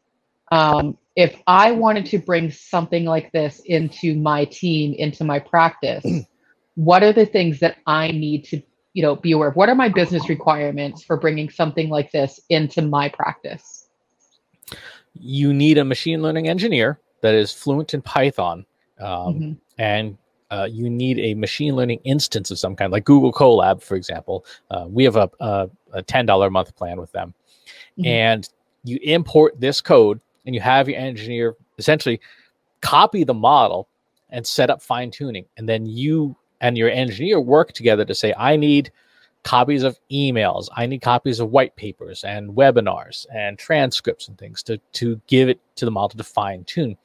um, 0.53 0.97
if 1.15 1.41
I 1.47 1.73
wanted 1.73 2.07
to 2.07 2.19
bring 2.19 2.51
something 2.51 3.05
like 3.05 3.33
this 3.33 3.61
into 3.65 4.15
my 4.15 4.45
team, 4.45 4.95
into 4.95 5.25
my 5.25 5.39
practice, 5.39 6.05
what 6.75 7.03
are 7.03 7.13
the 7.13 7.27
things 7.27 7.61
that 7.61 7.79
I 7.87 8.11
need 8.11 8.45
to, 8.47 8.63
you 8.93 9.03
know, 9.03 9.17
be 9.17 9.33
aware 9.33 9.49
of? 9.49 9.57
What 9.57 9.69
are 9.69 9.75
my 9.75 9.89
business 9.89 10.29
requirements 10.29 11.03
for 11.03 11.17
bringing 11.17 11.49
something 11.51 11.89
like 11.89 12.13
this 12.13 12.41
into 12.51 12.83
my 12.83 13.09
practice? 13.09 13.86
You 15.15 15.53
need 15.53 15.79
a 15.79 15.85
machine 15.85 16.23
learning 16.23 16.49
engineer 16.49 16.99
that 17.23 17.35
is 17.35 17.53
fluent 17.53 17.95
in 17.95 18.03
Python 18.03 18.67
um, 19.01 19.09
mm-hmm. 19.09 19.53
and 19.79 20.17
uh, 20.51 20.69
you 20.71 20.89
need 20.89 21.19
a 21.19 21.35
machine 21.35 21.75
learning 21.75 22.01
instance 22.05 22.51
of 22.51 22.59
some 22.59 22.77
kind, 22.77 22.93
like 22.93 23.05
Google 23.05 23.33
Colab, 23.33 23.83
for 23.83 23.97
example. 23.97 24.45
Uh, 24.71 24.87
we 24.89 25.05
have 25.05 25.17
a, 25.17 25.29
a, 25.41 25.69
a, 25.93 26.03
$10 26.03 26.47
a 26.47 26.51
month 26.51 26.75
plan 26.77 27.01
with 27.01 27.11
them. 27.13 27.35
Mm-hmm. 27.99 28.07
And 28.07 28.49
you 28.85 28.99
import 29.03 29.61
this 29.61 29.81
code 29.81 30.21
and 30.45 30.55
you 30.55 30.61
have 30.61 30.89
your 30.89 30.99
engineer 30.99 31.57
essentially 31.79 32.21
copy 32.81 33.25
the 33.25 33.35
model 33.35 33.89
and 34.31 34.47
set 34.47 34.71
up 34.71 34.81
fine 34.81 35.11
tuning. 35.11 35.47
And 35.57 35.69
then 35.69 35.87
you 35.87 36.37
and 36.61 36.79
your 36.79 36.91
engineer 36.91 37.41
work 37.41 37.73
together 37.73 38.05
to 38.05 38.15
say, 38.15 38.33
I 38.37 38.57
need 38.57 38.93
copies 39.47 39.85
of 39.85 39.99
emails, 40.11 40.69
I 40.77 40.87
need 40.87 41.03
copies 41.03 41.39
of 41.39 41.51
white 41.51 41.77
papers 41.77 42.25
and 42.25 42.51
webinars 42.51 43.27
and 43.33 43.57
transcripts 43.57 44.27
and 44.27 44.37
things 44.37 44.61
to, 44.65 44.79
to 44.95 45.21
give 45.29 45.49
it 45.49 45.61
to 45.77 45.85
the 45.85 45.91
model 45.91 46.19
to 46.19 46.25
fine 46.25 46.65
tune. 46.65 46.97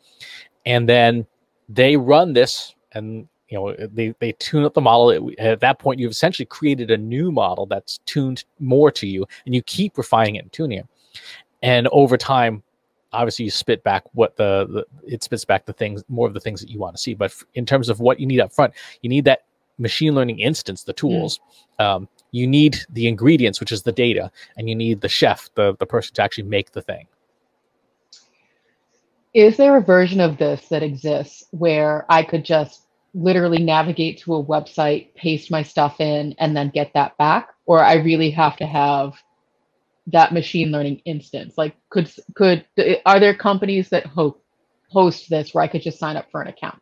And 0.66 0.90
then 0.90 1.28
they 1.70 1.96
run 1.96 2.34
this 2.34 2.74
and 2.94 3.28
you 3.48 3.58
know 3.58 3.76
they, 3.94 4.16
they 4.20 4.32
tune 4.34 4.64
up 4.64 4.74
the 4.74 4.82
model 4.82 5.32
at 5.38 5.60
that 5.60 5.78
point 5.78 6.00
you've 6.00 6.12
essentially 6.12 6.46
created 6.46 6.90
a 6.90 6.98
new 6.98 7.32
model 7.32 7.66
that's 7.66 8.00
tuned 8.06 8.44
more 8.60 8.90
to 8.92 9.06
you 9.08 9.26
and 9.46 9.54
you 9.54 9.62
keep 9.62 9.98
refining 9.98 10.36
it 10.36 10.44
and 10.44 10.54
tuning 10.54 10.80
it 10.80 10.88
and 11.62 11.88
over 11.90 12.18
time 12.18 12.64
obviously 13.12 13.44
you 13.44 13.52
spit 13.52 13.84
back 13.84 14.04
what 14.14 14.38
the, 14.38 14.68
the 14.70 15.14
it 15.14 15.22
spits 15.22 15.44
back 15.44 15.66
the 15.66 15.74
things 15.74 16.04
more 16.08 16.28
of 16.28 16.34
the 16.34 16.40
things 16.40 16.62
that 16.62 16.70
you 16.70 16.80
want 16.80 16.96
to 16.96 17.02
see 17.02 17.14
but 17.14 17.34
in 17.54 17.66
terms 17.66 17.90
of 17.90 18.00
what 18.00 18.22
you 18.22 18.26
need 18.26 18.40
up 18.40 18.54
front 18.54 18.74
you 19.02 19.10
need 19.10 19.26
that 19.26 19.44
machine 19.78 20.16
learning 20.16 20.40
instance 20.40 20.84
the 20.84 20.94
tools 20.94 21.40
mm. 21.80 21.86
um, 21.86 22.08
you 22.32 22.48
need 22.48 22.80
the 22.90 23.08
ingredients 23.08 23.60
which 23.60 23.72
is 23.72 23.84
the 23.84 23.92
data 23.92 24.32
and 24.58 24.70
you 24.70 24.76
need 24.76 25.02
the 25.02 25.10
chef 25.10 25.50
the, 25.56 25.76
the 25.80 25.86
person 25.86 26.14
to 26.16 26.22
actually 26.22 26.44
make 26.44 26.72
the 26.72 26.82
thing. 26.82 27.08
Is 29.34 29.56
there 29.56 29.78
a 29.78 29.82
version 29.82 30.20
of 30.20 30.38
this 30.38 30.68
that 30.70 30.84
exists 30.84 31.46
where 31.52 32.06
i 32.10 32.24
could 32.24 32.44
just 32.44 32.88
literally 33.14 33.62
navigate 33.62 34.20
to 34.20 34.36
a 34.36 34.44
website 34.44 35.14
paste 35.16 35.52
my 35.52 35.64
stuff 35.64 36.00
in 36.00 36.34
and 36.40 36.56
then 36.56 36.70
get 36.70 36.94
that 36.94 37.18
back? 37.18 37.50
Or 37.66 37.84
i 37.84 37.96
really 37.96 38.32
have 38.32 38.58
to 38.58 38.66
have 38.66 39.14
that 40.08 40.34
machine 40.34 40.72
learning 40.72 41.02
instance? 41.06 41.58
Like 41.58 41.76
could 41.90 42.12
could 42.36 42.66
are 43.06 43.20
there 43.20 43.36
companies 43.36 43.90
that 43.90 44.06
host 44.06 44.38
host 44.90 45.30
this 45.30 45.54
where 45.54 45.64
i 45.64 45.68
could 45.68 45.82
just 45.82 45.98
sign 45.98 46.18
up 46.18 46.30
for 46.32 46.42
an 46.42 46.50
account 46.50 46.81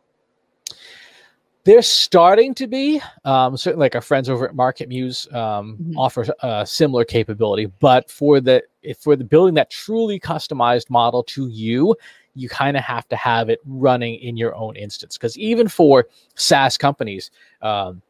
they're 1.64 1.82
starting 1.82 2.54
to 2.54 2.66
be 2.66 3.00
um, 3.24 3.56
certainly 3.56 3.84
like 3.84 3.94
our 3.94 4.00
friends 4.00 4.28
over 4.28 4.48
at 4.48 4.54
MarketMuse 4.54 5.32
um, 5.34 5.76
mm-hmm. 5.76 5.98
offer 5.98 6.26
a 6.42 6.66
similar 6.66 7.04
capability 7.04 7.66
but 7.66 8.10
for 8.10 8.40
the 8.40 8.62
for 8.98 9.16
the 9.16 9.24
building 9.24 9.54
that 9.54 9.70
truly 9.70 10.18
customized 10.18 10.88
model 10.90 11.22
to 11.24 11.48
you 11.48 11.94
you 12.34 12.48
kind 12.48 12.76
of 12.76 12.82
have 12.82 13.08
to 13.08 13.16
have 13.16 13.48
it 13.48 13.60
running 13.66 14.16
in 14.16 14.36
your 14.36 14.54
own 14.54 14.76
instance 14.76 15.16
because 15.16 15.36
even 15.38 15.68
for 15.68 16.06
SaaS 16.34 16.76
companies, 16.76 17.30
um, 17.62 18.02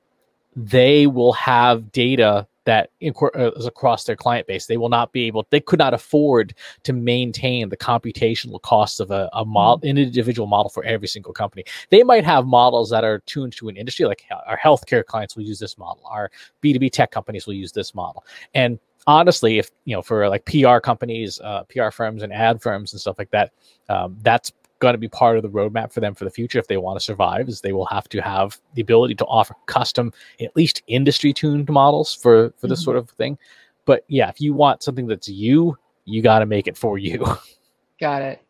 they 0.57 1.07
will 1.07 1.33
have 1.33 1.91
data 1.93 2.47
that 2.71 2.91
uh, 3.05 3.51
across 3.67 4.05
their 4.05 4.15
client 4.15 4.47
base. 4.47 4.67
They 4.67 4.77
will 4.77 4.89
not 4.89 5.11
be 5.11 5.25
able, 5.25 5.45
they 5.51 5.59
could 5.59 5.81
not 5.81 5.93
afford 5.93 6.55
to 6.85 6.93
maintain 6.93 7.69
the 7.69 7.77
computational 7.77 8.63
costs 8.63 9.01
of 9.01 9.11
a, 9.11 9.29
a 9.33 9.45
model, 9.45 9.79
mm-hmm. 9.79 9.89
an 9.89 9.99
individual 9.99 10.47
model 10.47 10.71
for 10.71 10.85
every 10.85 11.09
single 11.09 11.33
company. 11.33 11.65
They 11.91 12.05
might 12.05 12.25
have 12.25 12.47
models 12.47 12.89
that 12.91 13.03
are 13.03 13.19
tuned 13.27 13.55
to 13.55 13.69
an 13.69 13.77
industry, 13.77 14.07
like 14.07 14.25
our 14.47 14.57
healthcare 14.57 15.05
clients 15.05 15.35
will 15.35 15.43
use 15.43 15.59
this 15.59 15.77
model, 15.79 16.05
our 16.09 16.31
B2B 16.63 16.93
tech 16.93 17.11
companies 17.11 17.45
will 17.45 17.55
use 17.55 17.73
this 17.73 17.93
model. 17.93 18.25
And 18.55 18.79
honestly, 19.09 19.59
if 19.59 19.73
you 19.85 19.97
know, 19.97 20.03
for 20.03 20.29
like 20.29 20.45
PR 20.45 20.79
companies, 20.79 21.41
uh, 21.41 21.65
PR 21.65 21.91
firms, 21.91 22.23
and 22.23 22.33
ad 22.33 22.63
firms 22.63 22.93
and 22.93 23.01
stuff 23.01 23.19
like 23.19 23.33
that, 23.33 23.51
um, 23.89 24.17
that's 24.23 24.53
going 24.81 24.95
to 24.95 24.99
be 24.99 25.09
part 25.09 25.37
of 25.37 25.43
the 25.43 25.49
roadmap 25.49 25.93
for 25.93 26.01
them 26.01 26.15
for 26.15 26.25
the 26.25 26.31
future 26.31 26.59
if 26.59 26.67
they 26.67 26.77
want 26.77 26.99
to 26.99 27.05
survive. 27.05 27.49
Is 27.49 27.61
they 27.61 27.73
will 27.73 27.87
have 27.87 28.09
to 28.09 28.21
have 28.21 28.59
the 28.75 28.83
ability 28.83 29.15
to 29.17 29.25
offer 29.27 29.55
custom, 29.67 30.13
at 30.41 30.57
least 30.57 30.83
industry 30.89 31.33
tuned 31.33 31.69
models 31.69 32.15
for 32.15 32.53
for 32.59 32.67
this 32.67 32.81
mm-hmm. 32.81 32.85
sort 32.85 32.97
of 32.97 33.11
thing. 33.11 33.39
But 33.85 34.05
yeah, 34.09 34.29
if 34.29 34.41
you 34.41 34.55
want 34.55 34.83
something 34.83 35.07
that's 35.07 35.29
you, 35.29 35.77
you 36.05 36.23
got 36.23 36.41
to 36.41 36.47
make 36.47 36.67
it 36.67 36.77
for 36.77 36.99
you. 36.99 37.25
Got 38.01 38.23
it. 38.23 38.43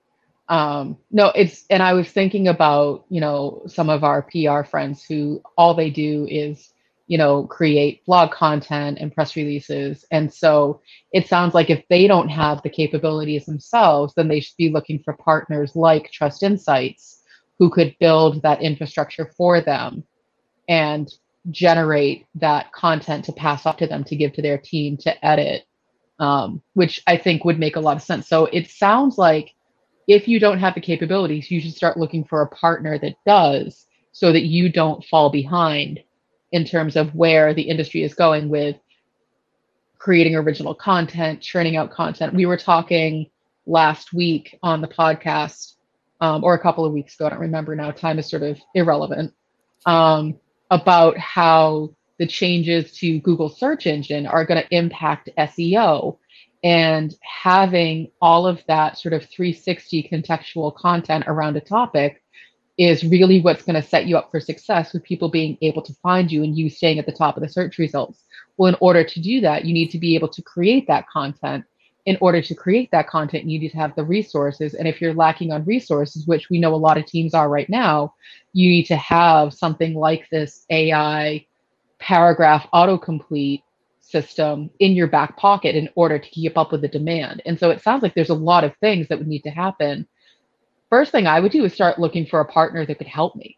Um, 0.49 0.99
no, 1.12 1.28
it's 1.34 1.64
and 1.70 1.82
I 1.82 1.92
was 1.92 2.08
thinking 2.08 2.49
about 2.49 3.04
you 3.08 3.20
know 3.20 3.62
some 3.66 3.88
of 3.88 4.02
our 4.02 4.22
PR 4.22 4.62
friends 4.62 5.04
who 5.04 5.40
all 5.56 5.75
they 5.75 5.90
do 5.90 6.26
is 6.28 6.69
you 7.11 7.19
know, 7.19 7.43
create 7.43 8.07
blog 8.07 8.31
content 8.31 8.99
and 9.00 9.12
press 9.12 9.35
releases. 9.35 10.05
And 10.12 10.33
so 10.33 10.81
it 11.12 11.26
sounds 11.26 11.55
like 11.55 11.69
if 11.69 11.83
they 11.88 12.07
don't 12.07 12.29
have 12.29 12.62
the 12.62 12.71
capabilities 12.71 13.47
themselves, 13.47 14.14
then 14.14 14.29
they 14.29 14.38
should 14.38 14.57
be 14.57 14.71
looking 14.71 15.00
for 15.02 15.14
partners 15.14 15.75
like 15.75 16.12
Trust 16.12 16.45
Insights 16.45 17.25
who 17.59 17.69
could 17.69 17.97
build 17.99 18.40
that 18.43 18.62
infrastructure 18.62 19.33
for 19.37 19.61
them 19.61 20.05
and 20.69 21.12
generate 21.50 22.26
that 22.37 22.71
content 22.71 23.25
to 23.25 23.33
pass 23.33 23.67
off 23.67 23.79
to 23.79 23.88
them 23.88 24.05
to 24.05 24.14
give 24.14 24.33
to 24.35 24.43
their 24.43 24.59
team 24.59 24.97
to 24.99 25.26
edit, 25.26 25.64
um, 26.21 26.62
which 26.75 27.02
I 27.09 27.17
think 27.17 27.45
would 27.45 27.59
make 27.59 27.75
a 27.75 27.81
lot 27.81 27.97
of 27.97 28.05
sense. 28.05 28.29
So 28.29 28.47
it 28.47 28.71
sounds 28.71 29.19
like 29.19 29.51
if 30.07 30.29
you 30.29 30.38
don't 30.38 30.61
have 30.61 30.77
the 30.77 30.81
capabilities, 30.81 31.51
you 31.51 31.61
should 31.61 31.75
start 31.75 31.96
looking 31.96 32.23
for 32.23 32.42
a 32.42 32.49
partner 32.51 33.01
that 33.01 33.16
does 33.27 33.85
so 34.12 34.31
that 34.31 34.44
you 34.44 34.70
don't 34.70 35.05
fall 35.07 35.29
behind 35.29 35.99
in 36.52 36.64
terms 36.64 36.96
of 36.96 37.14
where 37.14 37.54
the 37.54 37.62
industry 37.62 38.02
is 38.02 38.14
going 38.14 38.48
with 38.48 38.76
creating 39.98 40.34
original 40.34 40.74
content, 40.74 41.40
churning 41.40 41.76
out 41.76 41.92
content. 41.92 42.34
We 42.34 42.46
were 42.46 42.56
talking 42.56 43.30
last 43.66 44.12
week 44.12 44.58
on 44.62 44.80
the 44.80 44.88
podcast, 44.88 45.74
um, 46.20 46.42
or 46.42 46.54
a 46.54 46.58
couple 46.58 46.84
of 46.84 46.92
weeks 46.92 47.14
ago, 47.14 47.26
I 47.26 47.30
don't 47.30 47.40
remember 47.40 47.76
now, 47.76 47.90
time 47.90 48.18
is 48.18 48.28
sort 48.28 48.42
of 48.42 48.58
irrelevant, 48.74 49.34
um, 49.86 50.38
about 50.70 51.16
how 51.18 51.94
the 52.18 52.26
changes 52.26 52.92
to 52.98 53.20
Google 53.20 53.48
search 53.48 53.86
engine 53.86 54.26
are 54.26 54.44
going 54.44 54.62
to 54.62 54.74
impact 54.76 55.30
SEO. 55.38 56.18
And 56.62 57.14
having 57.22 58.10
all 58.20 58.46
of 58.46 58.62
that 58.68 58.98
sort 58.98 59.14
of 59.14 59.24
360 59.24 60.10
contextual 60.12 60.74
content 60.76 61.24
around 61.26 61.56
a 61.56 61.60
topic 61.60 62.22
is 62.81 63.05
really 63.05 63.43
what's 63.43 63.62
going 63.62 63.81
to 63.81 63.87
set 63.87 64.07
you 64.07 64.16
up 64.16 64.31
for 64.31 64.40
success 64.40 64.95
with 64.95 65.05
people 65.05 65.29
being 65.29 65.59
able 65.61 65.83
to 65.83 65.93
find 66.03 66.33
you 66.33 66.43
and 66.43 66.57
you 66.57 66.71
staying 66.71 66.99
at 66.99 67.05
the 67.05 67.12
top 67.12 67.37
of 67.37 67.43
the 67.43 67.49
search 67.49 67.77
results. 67.77 68.25
Well, 68.57 68.71
in 68.71 68.79
order 68.81 69.05
to 69.05 69.21
do 69.21 69.43
that, 69.43 69.66
you 69.66 69.75
need 69.75 69.90
to 69.90 69.99
be 69.99 70.14
able 70.14 70.29
to 70.29 70.40
create 70.40 70.87
that 70.87 71.07
content. 71.07 71.66
In 72.07 72.16
order 72.23 72.40
to 72.40 72.55
create 72.55 72.90
that 72.93 73.07
content, 73.07 73.45
you 73.45 73.59
need 73.59 73.69
to 73.69 73.77
have 73.77 73.95
the 73.97 74.05
resources. 74.05 74.73
And 74.73 74.88
if 74.88 74.99
you're 74.99 75.12
lacking 75.12 75.53
on 75.53 75.66
resources, 75.66 76.27
which 76.27 76.49
we 76.49 76.59
know 76.59 76.75
a 76.75 76.77
lot 76.77 76.97
of 76.97 77.05
teams 77.05 77.35
are 77.35 77.51
right 77.51 77.69
now, 77.69 78.14
you 78.55 78.71
need 78.71 78.87
to 78.87 78.97
have 78.97 79.53
something 79.53 79.93
like 79.93 80.27
this 80.31 80.64
AI 80.71 81.45
paragraph 81.99 82.66
autocomplete 82.73 83.62
system 84.01 84.71
in 84.79 84.93
your 84.93 85.07
back 85.07 85.37
pocket 85.37 85.77
in 85.77 85.90
order 85.97 86.19
to 86.19 86.31
keep 86.31 86.57
up 86.57 86.73
with 86.73 86.81
the 86.81 86.88
demand. 86.88 87.43
And 87.45 87.61
so 87.61 87.69
it 87.69 87.83
sounds 87.83 88.03
like 88.03 88.14
there's 88.14 88.31
a 88.31 88.35
lot 88.35 88.64
of 88.64 88.75
things 88.79 89.09
that 89.09 89.19
would 89.19 89.29
need 89.29 89.43
to 89.43 89.51
happen 89.51 90.09
first 90.90 91.12
thing 91.12 91.26
I 91.26 91.40
would 91.40 91.53
do 91.53 91.64
is 91.64 91.72
start 91.72 91.98
looking 91.98 92.26
for 92.26 92.40
a 92.40 92.44
partner 92.44 92.85
that 92.85 92.98
could 92.98 93.07
help 93.07 93.35
me. 93.37 93.57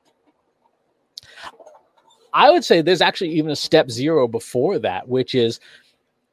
I 2.35 2.51
would 2.51 2.65
say 2.65 2.81
there's 2.81 3.03
actually 3.03 3.31
even 3.31 3.51
a 3.51 3.57
step 3.57 3.91
zero 3.91 4.29
before 4.29 4.79
that, 4.79 5.09
which 5.09 5.35
is 5.35 5.61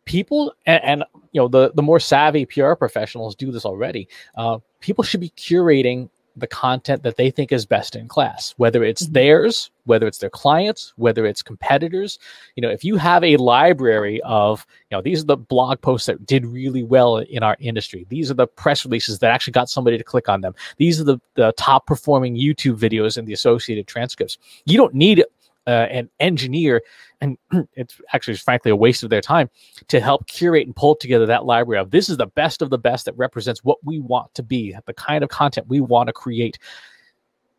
people 0.05 0.53
and, 0.65 0.83
and 0.83 1.03
you 1.31 1.41
know 1.41 1.47
the 1.47 1.71
the 1.75 1.81
more 1.81 1.99
savvy 1.99 2.45
PR 2.45 2.73
professionals 2.73 3.35
do 3.35 3.51
this 3.51 3.65
already. 3.65 4.07
Uh, 4.35 4.59
people 4.79 5.03
should 5.03 5.19
be 5.19 5.29
curating 5.31 6.09
the 6.39 6.47
content 6.47 7.03
that 7.03 7.17
they 7.17 7.29
think 7.29 7.51
is 7.51 7.65
best 7.65 7.95
in 7.95 8.07
class, 8.07 8.53
whether 8.57 8.83
it's 8.83 9.03
mm-hmm. 9.03 9.13
theirs, 9.13 9.71
whether 9.85 10.07
it's 10.07 10.19
their 10.19 10.29
clients, 10.29 10.93
whether 10.97 11.25
it's 11.25 11.41
competitors. 11.41 12.19
You 12.55 12.61
know, 12.61 12.69
if 12.69 12.83
you 12.83 12.95
have 12.97 13.23
a 13.23 13.37
library 13.37 14.21
of, 14.21 14.65
you 14.89 14.97
know, 14.97 15.01
these 15.01 15.21
are 15.21 15.25
the 15.25 15.37
blog 15.37 15.81
posts 15.81 16.07
that 16.07 16.25
did 16.25 16.45
really 16.45 16.83
well 16.83 17.17
in 17.17 17.43
our 17.43 17.57
industry. 17.59 18.05
These 18.09 18.29
are 18.29 18.35
the 18.35 18.47
press 18.47 18.85
releases 18.85 19.19
that 19.19 19.31
actually 19.31 19.53
got 19.53 19.69
somebody 19.69 19.97
to 19.97 20.03
click 20.03 20.29
on 20.29 20.41
them. 20.41 20.53
These 20.77 21.01
are 21.01 21.05
the, 21.05 21.19
the 21.35 21.53
top 21.57 21.87
performing 21.87 22.35
YouTube 22.35 22.77
videos 22.77 23.17
and 23.17 23.27
the 23.27 23.33
associated 23.33 23.87
transcripts. 23.87 24.37
You 24.65 24.77
don't 24.77 24.93
need 24.93 25.23
uh, 25.69 25.87
an 25.91 26.09
engineer, 26.19 26.81
and 27.21 27.37
it's 27.75 28.01
actually 28.11 28.35
frankly 28.35 28.71
a 28.71 28.75
waste 28.75 29.03
of 29.03 29.11
their 29.11 29.21
time 29.21 29.49
to 29.87 29.99
help 29.99 30.25
curate 30.25 30.65
and 30.65 30.75
pull 30.75 30.95
together 30.95 31.27
that 31.27 31.45
library 31.45 31.79
of 31.79 31.91
this 31.91 32.09
is 32.09 32.17
the 32.17 32.25
best 32.25 32.63
of 32.63 32.71
the 32.71 32.77
best 32.77 33.05
that 33.05 33.15
represents 33.15 33.63
what 33.63 33.77
we 33.83 33.99
want 33.99 34.33
to 34.33 34.41
be, 34.41 34.75
the 34.87 34.93
kind 34.93 35.23
of 35.23 35.29
content 35.29 35.67
we 35.67 35.79
want 35.79 36.07
to 36.07 36.13
create. 36.13 36.57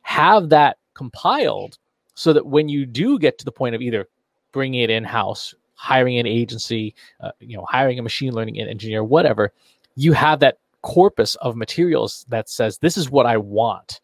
Have 0.02 0.48
that 0.48 0.78
compiled 0.94 1.78
so 2.14 2.32
that 2.32 2.46
when 2.46 2.68
you 2.68 2.84
do 2.84 3.16
get 3.16 3.38
to 3.38 3.44
the 3.44 3.52
point 3.52 3.76
of 3.76 3.80
either 3.80 4.08
bringing 4.50 4.80
it 4.80 4.90
in 4.90 5.04
house, 5.04 5.54
hiring 5.74 6.18
an 6.18 6.26
agency, 6.26 6.96
uh, 7.20 7.30
you 7.38 7.56
know, 7.56 7.64
hiring 7.68 8.00
a 8.00 8.02
machine 8.02 8.32
learning 8.32 8.58
engineer, 8.58 9.04
whatever, 9.04 9.52
you 9.94 10.12
have 10.14 10.40
that 10.40 10.58
corpus 10.82 11.36
of 11.36 11.54
materials 11.54 12.26
that 12.28 12.48
says 12.48 12.78
this 12.78 12.96
is 12.96 13.08
what 13.08 13.26
I 13.26 13.36
want 13.36 14.00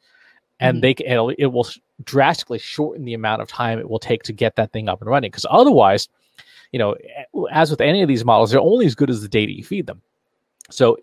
and 0.61 0.77
mm-hmm. 0.77 0.81
they 0.83 0.95
can, 0.95 1.35
it 1.39 1.47
will 1.47 1.67
drastically 2.05 2.59
shorten 2.59 3.05
the 3.05 3.15
amount 3.15 3.43
of 3.43 3.49
time 3.49 3.79
it 3.79 3.89
will 3.89 3.99
take 3.99 4.23
to 4.25 4.33
get 4.33 4.57
that 4.57 4.73
thing 4.73 4.89
up 4.89 5.01
and 5.01 5.11
running. 5.11 5.31
Because 5.31 5.47
otherwise, 5.51 6.09
you 6.73 6.79
know, 6.79 6.97
as 7.51 7.71
with 7.71 7.81
any 7.81 8.03
of 8.03 8.09
these 8.09 8.25
models, 8.25 8.51
they're 8.51 8.61
only 8.61 8.87
as 8.87 8.95
good 8.95 9.11
as 9.11 9.23
the 9.23 9.29
data 9.29 9.53
you 9.53 9.65
feed 9.65 9.87
them. 9.87 10.03
So 10.71 10.99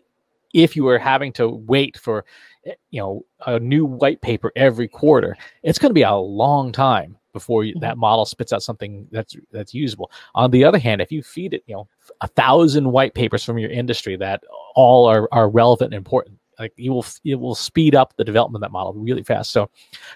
if 0.54 0.76
you 0.76 0.88
are 0.88 1.00
having 1.00 1.34
to 1.34 1.48
wait 1.48 1.98
for, 1.98 2.26
eh, 2.66 2.74
you 2.92 3.02
know, 3.02 3.26
a 3.46 3.60
new 3.60 3.86
white 3.86 4.22
paper 4.22 4.52
every 4.56 4.88
quarter, 4.88 5.36
it's 5.64 5.80
going 5.80 5.90
to 5.90 5.96
be 5.96 6.04
a 6.04 6.14
long 6.14 6.72
time 6.72 7.18
before 7.34 7.64
you, 7.64 7.74
that 7.80 7.94
mm-hmm. 7.94 8.02
model 8.02 8.26
spits 8.26 8.54
out 8.54 8.62
something 8.62 9.08
that's 9.12 9.36
that's 9.52 9.74
usable. 9.74 10.12
On 10.36 10.52
the 10.52 10.64
other 10.64 10.78
hand, 10.78 11.02
if 11.02 11.12
you 11.12 11.24
feed 11.24 11.54
it, 11.54 11.64
you 11.66 11.76
know, 11.76 11.88
a 12.22 12.28
thousand 12.28 12.92
white 12.92 13.16
papers 13.16 13.44
from 13.44 13.58
your 13.58 13.72
industry 13.72 14.16
that 14.18 14.44
all 14.76 15.06
are, 15.06 15.28
are 15.32 15.50
relevant 15.50 15.94
and 15.94 15.98
important, 15.98 16.38
like 16.60 16.74
you 16.76 16.92
will 16.92 17.06
it 17.24 17.36
will 17.36 17.56
speed 17.56 17.96
up 17.96 18.16
the 18.16 18.24
development 18.24 18.64
of 18.64 18.68
that 18.68 18.74
model 18.74 18.94
really 18.94 19.24
fast 19.24 19.52
so 19.52 19.70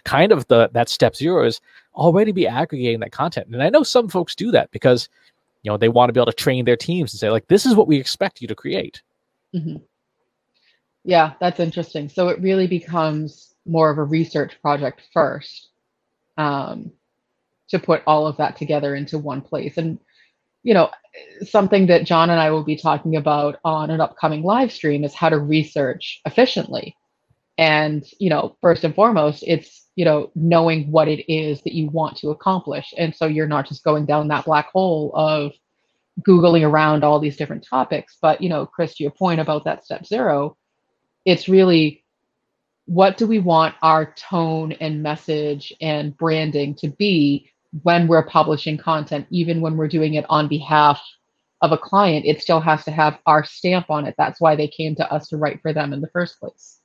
kind 0.04 0.32
of 0.32 0.48
the 0.48 0.70
that 0.74 0.90
step 0.90 1.16
zero 1.16 1.46
is 1.46 1.62
already 1.96 2.32
be 2.32 2.48
aggregating 2.48 3.00
that 3.00 3.12
content 3.12 3.48
and 3.48 3.64
i 3.64 3.70
know 3.70 3.84
some 3.84 4.08
folks 4.08 4.36
do 4.36 4.52
that 4.52 4.70
because 4.72 5.10
you 5.64 5.72
know 5.72 5.78
they 5.78 5.90
want 5.90 6.10
to 6.10 6.14
be 6.14 6.20
able 6.20 6.32
to 6.32 6.34
train 6.34 6.66
their 6.66 6.78
teams 6.78 7.14
and 7.14 7.20
say 7.20 7.30
like 7.30 7.48
this 7.48 7.66
is 7.66 7.76
what 7.76 7.88
we 7.88 7.98
expect 7.98 8.42
you 8.42 8.48
to 8.48 8.56
create 8.56 9.02
mm-hmm. 9.54 9.78
yeah 11.04 11.34
that's 11.40 11.60
interesting 11.60 12.08
so 12.10 12.30
it 12.30 12.40
really 12.42 12.68
becomes 12.68 13.56
more 13.66 13.90
of 13.90 13.98
a 13.98 14.04
research 14.04 14.60
project 14.62 15.02
first 15.14 15.70
um, 16.38 16.92
to 17.70 17.80
put 17.80 18.02
all 18.08 18.28
of 18.28 18.38
that 18.38 18.56
together 18.56 18.96
into 18.96 19.18
one 19.18 19.42
place. 19.42 19.78
And, 19.78 20.00
you 20.68 20.74
know, 20.74 20.90
something 21.46 21.88
that 21.88 22.04
John 22.04 22.30
and 22.30 22.42
I 22.42 22.52
will 22.52 22.66
be 22.66 22.76
talking 22.76 23.16
about 23.16 23.58
on 23.64 23.90
an 23.90 24.02
upcoming 24.02 24.44
live 24.44 24.70
stream 24.70 25.06
is 25.06 25.14
how 25.14 25.30
to 25.30 25.40
research 25.40 26.20
efficiently. 26.26 26.98
And, 27.58 28.04
you 28.20 28.30
know, 28.30 28.58
first 28.60 28.84
and 28.84 28.94
foremost, 28.94 29.46
it's, 29.48 29.86
you 29.96 30.04
know, 30.04 30.30
knowing 30.36 30.92
what 30.92 31.08
it 31.08 31.32
is 31.32 31.62
that 31.62 31.72
you 31.72 31.88
want 31.88 32.18
to 32.18 32.32
accomplish. 32.32 32.94
And 32.98 33.16
so 33.16 33.28
you're 33.28 33.48
not 33.48 33.70
just 33.70 33.86
going 33.86 34.08
down 34.08 34.28
that 34.28 34.44
black 34.44 34.68
hole 34.74 35.14
of 35.16 35.54
Googling 36.28 36.68
around 36.68 37.06
all 37.06 37.22
these 37.22 37.38
different 37.38 37.66
topics. 37.66 38.18
But, 38.22 38.42
you 38.42 38.50
know, 38.50 38.66
Chris, 38.66 38.96
to 38.96 39.04
your 39.04 39.14
point 39.14 39.40
about 39.40 39.64
that 39.64 39.86
step 39.86 40.06
zero, 40.06 40.58
it's 41.24 41.48
really 41.48 42.04
what 42.88 43.16
do 43.16 43.26
we 43.26 43.40
want 43.40 43.76
our 43.82 44.14
tone 44.16 44.74
and 44.74 45.02
message 45.02 45.72
and 45.80 46.18
branding 46.18 46.76
to 46.76 46.90
be 46.90 47.52
when 47.84 48.08
we're 48.08 48.26
publishing 48.26 48.78
content, 48.78 49.28
even 49.30 49.62
when 49.62 49.78
we're 49.78 49.88
doing 49.88 50.14
it 50.14 50.26
on 50.30 50.48
behalf 50.48 51.02
of 51.62 51.72
a 51.72 51.78
client, 51.78 52.26
it 52.26 52.42
still 52.42 52.60
has 52.60 52.84
to 52.86 52.92
have 52.92 53.18
our 53.26 53.44
stamp 53.44 53.90
on 53.90 54.06
it. 54.06 54.16
That's 54.18 54.40
why 54.40 54.56
they 54.56 54.68
came 54.68 54.96
to 54.96 55.12
us 55.12 55.28
to 55.30 55.38
write 55.38 55.62
for 55.62 55.74
them 55.74 55.94
in 55.94 56.02
the 56.02 56.10
first 56.10 56.40
place. 56.40 56.80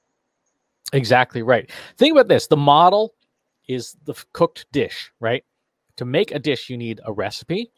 Exactly 0.92 1.42
right. 1.42 1.70
Think 1.96 2.12
about 2.12 2.28
this 2.28 2.46
the 2.46 2.56
model 2.56 3.14
is 3.68 3.96
the 4.04 4.14
cooked 4.32 4.66
dish, 4.72 5.12
right? 5.20 5.44
To 5.96 6.04
make 6.04 6.32
a 6.32 6.38
dish, 6.38 6.68
you 6.68 6.76
need 6.76 7.00
a 7.04 7.12
recipe, 7.12 7.70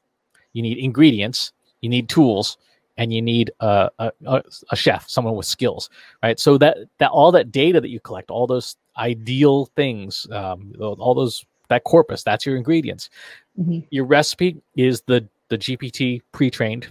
you 0.52 0.62
need 0.62 0.78
ingredients, 0.78 1.52
you 1.80 1.88
need 1.88 2.08
tools, 2.08 2.56
and 2.96 3.12
you 3.12 3.20
need 3.20 3.50
a, 3.60 3.90
a, 3.98 4.42
a, 4.70 4.76
chef, 4.76 5.08
someone 5.08 5.34
with 5.34 5.46
skills, 5.46 5.90
right? 6.22 6.38
So 6.38 6.58
that 6.58 6.78
that 6.98 7.10
all 7.10 7.32
that 7.32 7.50
data 7.50 7.80
that 7.80 7.88
you 7.88 8.00
collect, 8.00 8.30
all 8.30 8.46
those 8.46 8.76
ideal 8.96 9.66
things, 9.76 10.26
um, 10.30 10.72
all 10.80 11.14
those 11.14 11.44
that 11.68 11.84
corpus, 11.84 12.22
that's 12.22 12.46
your 12.46 12.56
ingredients. 12.56 13.10
Mm-hmm. 13.58 13.80
Your 13.90 14.04
recipe 14.04 14.62
is 14.76 15.02
the 15.02 15.28
the 15.48 15.58
GPT 15.58 16.22
pre-trained 16.32 16.90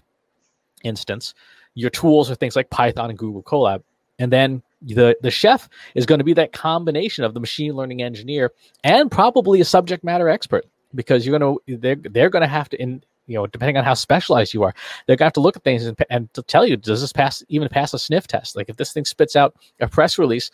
instance. 0.83 1.33
Your 1.75 1.89
tools 1.89 2.29
are 2.29 2.35
things 2.35 2.55
like 2.55 2.69
Python 2.69 3.09
and 3.09 3.17
Google 3.17 3.43
Colab, 3.43 3.83
and 4.19 4.31
then 4.31 4.61
the 4.81 5.15
the 5.21 5.31
chef 5.31 5.69
is 5.95 6.05
going 6.05 6.19
to 6.19 6.25
be 6.25 6.33
that 6.33 6.51
combination 6.51 7.23
of 7.23 7.33
the 7.33 7.39
machine 7.39 7.73
learning 7.73 8.01
engineer 8.01 8.51
and 8.83 9.09
probably 9.09 9.61
a 9.61 9.65
subject 9.65 10.03
matter 10.03 10.29
expert 10.29 10.65
because 10.95 11.25
you're 11.25 11.37
going 11.37 11.57
to 11.67 11.77
they're 11.77 11.95
they're 11.95 12.29
going 12.29 12.41
to 12.41 12.47
have 12.47 12.69
to 12.69 12.81
in 12.81 13.01
you 13.27 13.35
know 13.35 13.47
depending 13.47 13.77
on 13.77 13.83
how 13.83 13.93
specialized 13.93 14.53
you 14.53 14.63
are 14.63 14.73
they're 15.07 15.15
going 15.15 15.25
to 15.25 15.27
have 15.27 15.33
to 15.33 15.39
look 15.39 15.55
at 15.55 15.63
things 15.63 15.85
and, 15.85 15.97
and 16.09 16.33
to 16.33 16.41
tell 16.43 16.65
you 16.65 16.75
does 16.75 17.01
this 17.01 17.13
pass 17.13 17.43
even 17.47 17.69
pass 17.69 17.93
a 17.93 17.99
sniff 17.99 18.27
test 18.27 18.55
like 18.55 18.69
if 18.69 18.75
this 18.75 18.91
thing 18.91 19.05
spits 19.05 19.35
out 19.35 19.55
a 19.79 19.87
press 19.87 20.19
release 20.19 20.51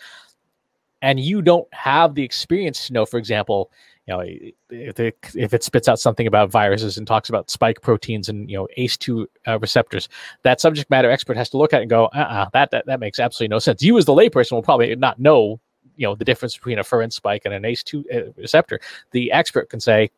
and 1.02 1.20
you 1.20 1.42
don't 1.42 1.72
have 1.74 2.16
the 2.16 2.24
experience 2.24 2.88
to 2.88 2.94
know 2.94 3.06
for 3.06 3.18
example 3.18 3.72
you 4.08 4.14
know 4.14 4.22
if 4.70 5.00
it, 5.00 5.18
if 5.36 5.54
it 5.54 5.64
spits 5.64 5.88
out 5.88 6.00
something 6.00 6.28
about 6.28 6.50
viruses 6.50 6.98
and 6.98 7.08
talks 7.08 7.30
about 7.30 7.50
spike 7.50 7.82
proteins 7.82 8.30
and 8.30 8.50
you 8.50 8.58
know 8.58 8.68
ace2 8.78 9.26
uh, 9.48 9.60
receptors 9.60 10.10
that 10.44 10.60
subject 10.60 10.90
matter 10.90 11.10
expert 11.10 11.38
has 11.38 11.50
to 11.50 11.58
look 11.58 11.74
at 11.74 11.80
it 11.80 11.84
and 11.84 11.90
go 11.90 12.06
uh-uh, 12.08 12.48
that, 12.54 12.72
that 12.72 12.86
that 12.86 13.00
makes 13.00 13.20
absolutely 13.20 13.54
no 13.54 13.60
sense. 13.60 13.82
You 13.82 13.98
as 13.98 14.06
the 14.06 14.14
layperson 14.14 14.54
will 14.54 14.64
probably 14.64 14.96
not 14.96 15.20
know 15.20 15.60
you 15.96 16.08
know 16.08 16.16
the 16.16 16.26
difference 16.26 16.56
between 16.56 16.80
a 16.80 16.84
furin 16.84 17.12
spike 17.12 17.44
and 17.46 17.54
an 17.54 17.64
ace2 17.64 18.04
uh, 18.14 18.32
receptor. 18.38 18.80
The 19.12 19.32
expert 19.32 19.70
can 19.70 19.80
say 19.80 20.10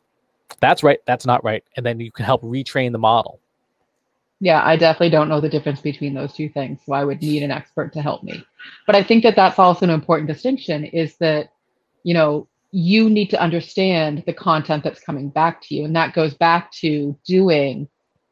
that's 0.59 0.83
right 0.83 0.99
that's 1.05 1.25
not 1.25 1.43
right 1.43 1.63
and 1.77 1.85
then 1.85 1.99
you 1.99 2.11
can 2.11 2.25
help 2.25 2.41
retrain 2.41 2.91
the 2.91 2.99
model 2.99 3.39
yeah 4.41 4.61
i 4.65 4.75
definitely 4.75 5.09
don't 5.09 5.29
know 5.29 5.39
the 5.39 5.47
difference 5.47 5.79
between 5.79 6.13
those 6.13 6.33
two 6.33 6.49
things 6.49 6.81
so 6.85 6.91
i 6.91 7.05
would 7.05 7.21
need 7.21 7.43
an 7.43 7.51
expert 7.51 7.93
to 7.93 8.01
help 8.01 8.23
me. 8.23 8.43
But 8.85 8.95
i 8.95 9.03
think 9.03 9.23
that 9.23 9.37
that's 9.37 9.59
also 9.59 9.85
an 9.85 9.91
important 9.91 10.27
distinction 10.27 10.83
is 10.83 11.15
that 11.17 11.53
you 12.03 12.13
know 12.13 12.47
you 12.71 13.09
need 13.09 13.29
to 13.29 13.41
understand 13.41 14.23
the 14.25 14.33
content 14.33 14.83
that's 14.83 14.99
coming 15.01 15.29
back 15.29 15.61
to 15.61 15.75
you 15.75 15.85
and 15.85 15.95
that 15.95 16.13
goes 16.13 16.33
back 16.33 16.71
to 16.71 17.17
doing 17.25 17.87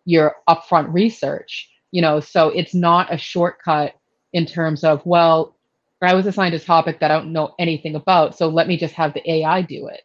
your 0.05 0.35
upfront 0.49 0.91
research 0.93 1.69
you 1.91 2.01
know? 2.01 2.19
So 2.19 2.49
it's 2.49 2.75
not 2.75 3.13
a 3.13 3.17
shortcut 3.17 3.93
in 4.33 4.45
terms 4.45 4.83
of 4.83 5.03
well 5.05 5.55
i 6.03 6.13
was 6.13 6.27
assigned 6.27 6.53
a 6.53 6.59
topic 6.59 6.99
that 6.99 7.09
i 7.09 7.15
don't 7.15 7.33
know 7.33 7.55
anything 7.57 7.95
about 7.95 8.37
so 8.37 8.47
let 8.47 8.67
me 8.67 8.77
just 8.77 8.93
have 8.93 9.13
the 9.13 9.31
ai 9.31 9.61
do 9.63 9.87
it. 9.87 10.03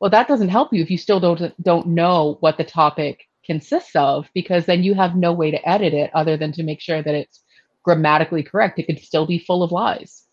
Well 0.00 0.10
that 0.10 0.28
doesn't 0.28 0.48
help 0.48 0.72
you 0.72 0.82
if 0.82 0.90
you 0.90 0.96
still 0.96 1.20
don't 1.20 1.62
don't 1.62 1.88
know 1.88 2.38
what 2.40 2.56
the 2.56 2.64
topic 2.64 3.28
consists 3.52 3.96
of 3.96 4.28
because 4.32 4.66
then 4.66 4.84
you 4.84 4.94
have 4.94 5.16
no 5.16 5.32
way 5.32 5.50
to 5.50 5.68
edit 5.68 5.92
it 5.92 6.10
other 6.14 6.36
than 6.36 6.52
to 6.52 6.62
make 6.62 6.80
sure 6.80 7.02
that 7.02 7.14
it's 7.14 7.42
grammatically 7.82 8.42
correct 8.42 8.78
it 8.78 8.86
could 8.86 9.00
still 9.00 9.26
be 9.26 9.38
full 9.38 9.62
of 9.64 9.72
lies 9.72 10.26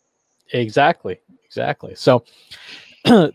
exactly 0.54 1.20
exactly 1.44 1.96
so 1.96 2.24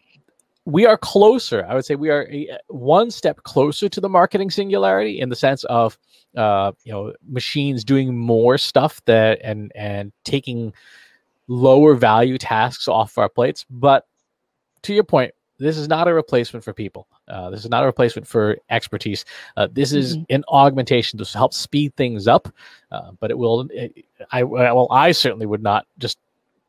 we 0.64 0.86
are 0.86 0.96
closer. 0.96 1.66
I 1.66 1.74
would 1.74 1.84
say 1.84 1.96
we 1.96 2.10
are 2.10 2.28
one 2.68 3.10
step 3.10 3.42
closer 3.42 3.88
to 3.88 4.00
the 4.00 4.08
marketing 4.08 4.50
singularity 4.50 5.20
in 5.20 5.28
the 5.28 5.36
sense 5.36 5.64
of 5.64 5.98
uh, 6.36 6.72
you 6.84 6.92
know 6.92 7.12
machines 7.28 7.84
doing 7.84 8.16
more 8.16 8.58
stuff 8.58 9.02
that 9.06 9.40
and 9.42 9.72
and 9.74 10.12
taking 10.24 10.72
lower 11.48 11.94
value 11.94 12.38
tasks 12.38 12.86
off 12.86 13.18
our 13.18 13.28
plates. 13.28 13.66
But 13.70 14.06
to 14.82 14.94
your 14.94 15.04
point, 15.04 15.32
this 15.62 15.78
is 15.78 15.88
not 15.88 16.08
a 16.08 16.14
replacement 16.14 16.64
for 16.64 16.72
people. 16.72 17.06
Uh, 17.28 17.50
this 17.50 17.64
is 17.64 17.70
not 17.70 17.82
a 17.82 17.86
replacement 17.86 18.26
for 18.26 18.58
expertise. 18.70 19.24
Uh, 19.56 19.68
this 19.70 19.92
is 19.92 20.16
mm-hmm. 20.16 20.34
an 20.34 20.44
augmentation 20.48 21.18
to 21.18 21.38
help 21.38 21.54
speed 21.54 21.94
things 21.96 22.26
up. 22.26 22.48
Uh, 22.90 23.12
but 23.20 23.30
it 23.30 23.38
will. 23.38 23.68
It, 23.70 24.04
I 24.30 24.42
well, 24.42 24.88
I 24.90 25.12
certainly 25.12 25.46
would 25.46 25.62
not 25.62 25.86
just 25.98 26.18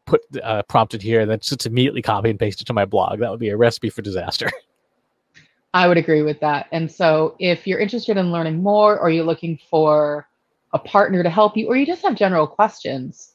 put 0.05 0.21
uh, 0.43 0.63
prompted 0.63 1.01
here 1.01 1.21
and 1.21 1.29
then 1.29 1.39
just 1.39 1.65
immediately 1.65 2.01
copy 2.01 2.29
and 2.29 2.39
paste 2.39 2.61
it 2.61 2.65
to 2.65 2.73
my 2.73 2.85
blog. 2.85 3.19
That 3.19 3.31
would 3.31 3.39
be 3.39 3.49
a 3.49 3.57
recipe 3.57 3.89
for 3.89 4.01
disaster. 4.01 4.51
I 5.73 5.87
would 5.87 5.97
agree 5.97 6.21
with 6.21 6.39
that. 6.41 6.67
And 6.71 6.91
so 6.91 7.35
if 7.39 7.65
you're 7.65 7.79
interested 7.79 8.17
in 8.17 8.31
learning 8.31 8.61
more 8.61 8.99
or 8.99 9.09
you're 9.09 9.25
looking 9.25 9.59
for 9.69 10.27
a 10.71 10.79
partner 10.79 11.23
to 11.23 11.29
help 11.29 11.57
you 11.57 11.67
or 11.67 11.75
you 11.75 11.85
just 11.85 12.03
have 12.03 12.15
general 12.15 12.45
questions, 12.45 13.32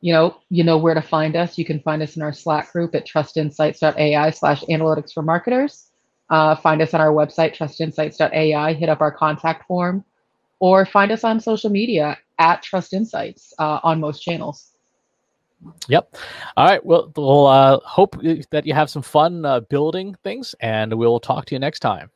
you 0.00 0.12
know, 0.12 0.36
you 0.48 0.64
know 0.64 0.78
where 0.78 0.94
to 0.94 1.02
find 1.02 1.36
us. 1.36 1.58
You 1.58 1.64
can 1.64 1.80
find 1.80 2.02
us 2.02 2.16
in 2.16 2.22
our 2.22 2.32
Slack 2.32 2.72
group 2.72 2.94
at 2.94 3.06
trustinsights.ai 3.06 4.30
slash 4.30 4.62
analytics 4.62 5.12
for 5.12 5.22
marketers. 5.22 5.90
Uh, 6.30 6.54
find 6.54 6.80
us 6.80 6.94
on 6.94 7.00
our 7.00 7.12
website, 7.12 7.56
trustinsights.ai, 7.56 8.72
hit 8.74 8.88
up 8.88 9.00
our 9.00 9.10
contact 9.10 9.66
form, 9.66 10.04
or 10.60 10.86
find 10.86 11.10
us 11.10 11.24
on 11.24 11.40
social 11.40 11.70
media 11.70 12.16
at 12.38 12.62
Trust 12.62 12.92
Insights 12.92 13.52
uh, 13.58 13.80
on 13.82 14.00
most 14.00 14.20
channels. 14.20 14.70
Yep. 15.88 16.16
All 16.56 16.66
right. 16.66 16.84
Well, 16.84 17.12
we'll 17.16 17.46
uh, 17.46 17.80
hope 17.80 18.16
that 18.50 18.64
you 18.64 18.72
have 18.72 18.88
some 18.88 19.02
fun 19.02 19.44
uh, 19.44 19.60
building 19.60 20.16
things, 20.22 20.54
and 20.60 20.94
we'll 20.94 21.20
talk 21.20 21.44
to 21.46 21.54
you 21.54 21.58
next 21.58 21.80
time. 21.80 22.10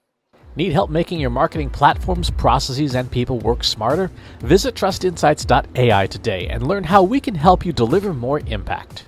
Need 0.57 0.73
help 0.73 0.89
making 0.89 1.19
your 1.19 1.31
marketing 1.31 1.71
platforms, 1.71 2.31
processes, 2.31 2.95
and 2.95 3.11
people 3.11 3.41
work 3.41 3.65
smarter? 3.65 4.11
Visit 4.41 4.75
trustinsights.ai 4.77 6.07
today 6.07 6.47
and 6.47 6.69
learn 6.69 6.85
how 6.85 7.03
we 7.03 7.19
can 7.21 7.35
help 7.35 7.67
you 7.67 7.73
deliver 7.73 8.15
more 8.15 8.41
impact. 8.47 9.07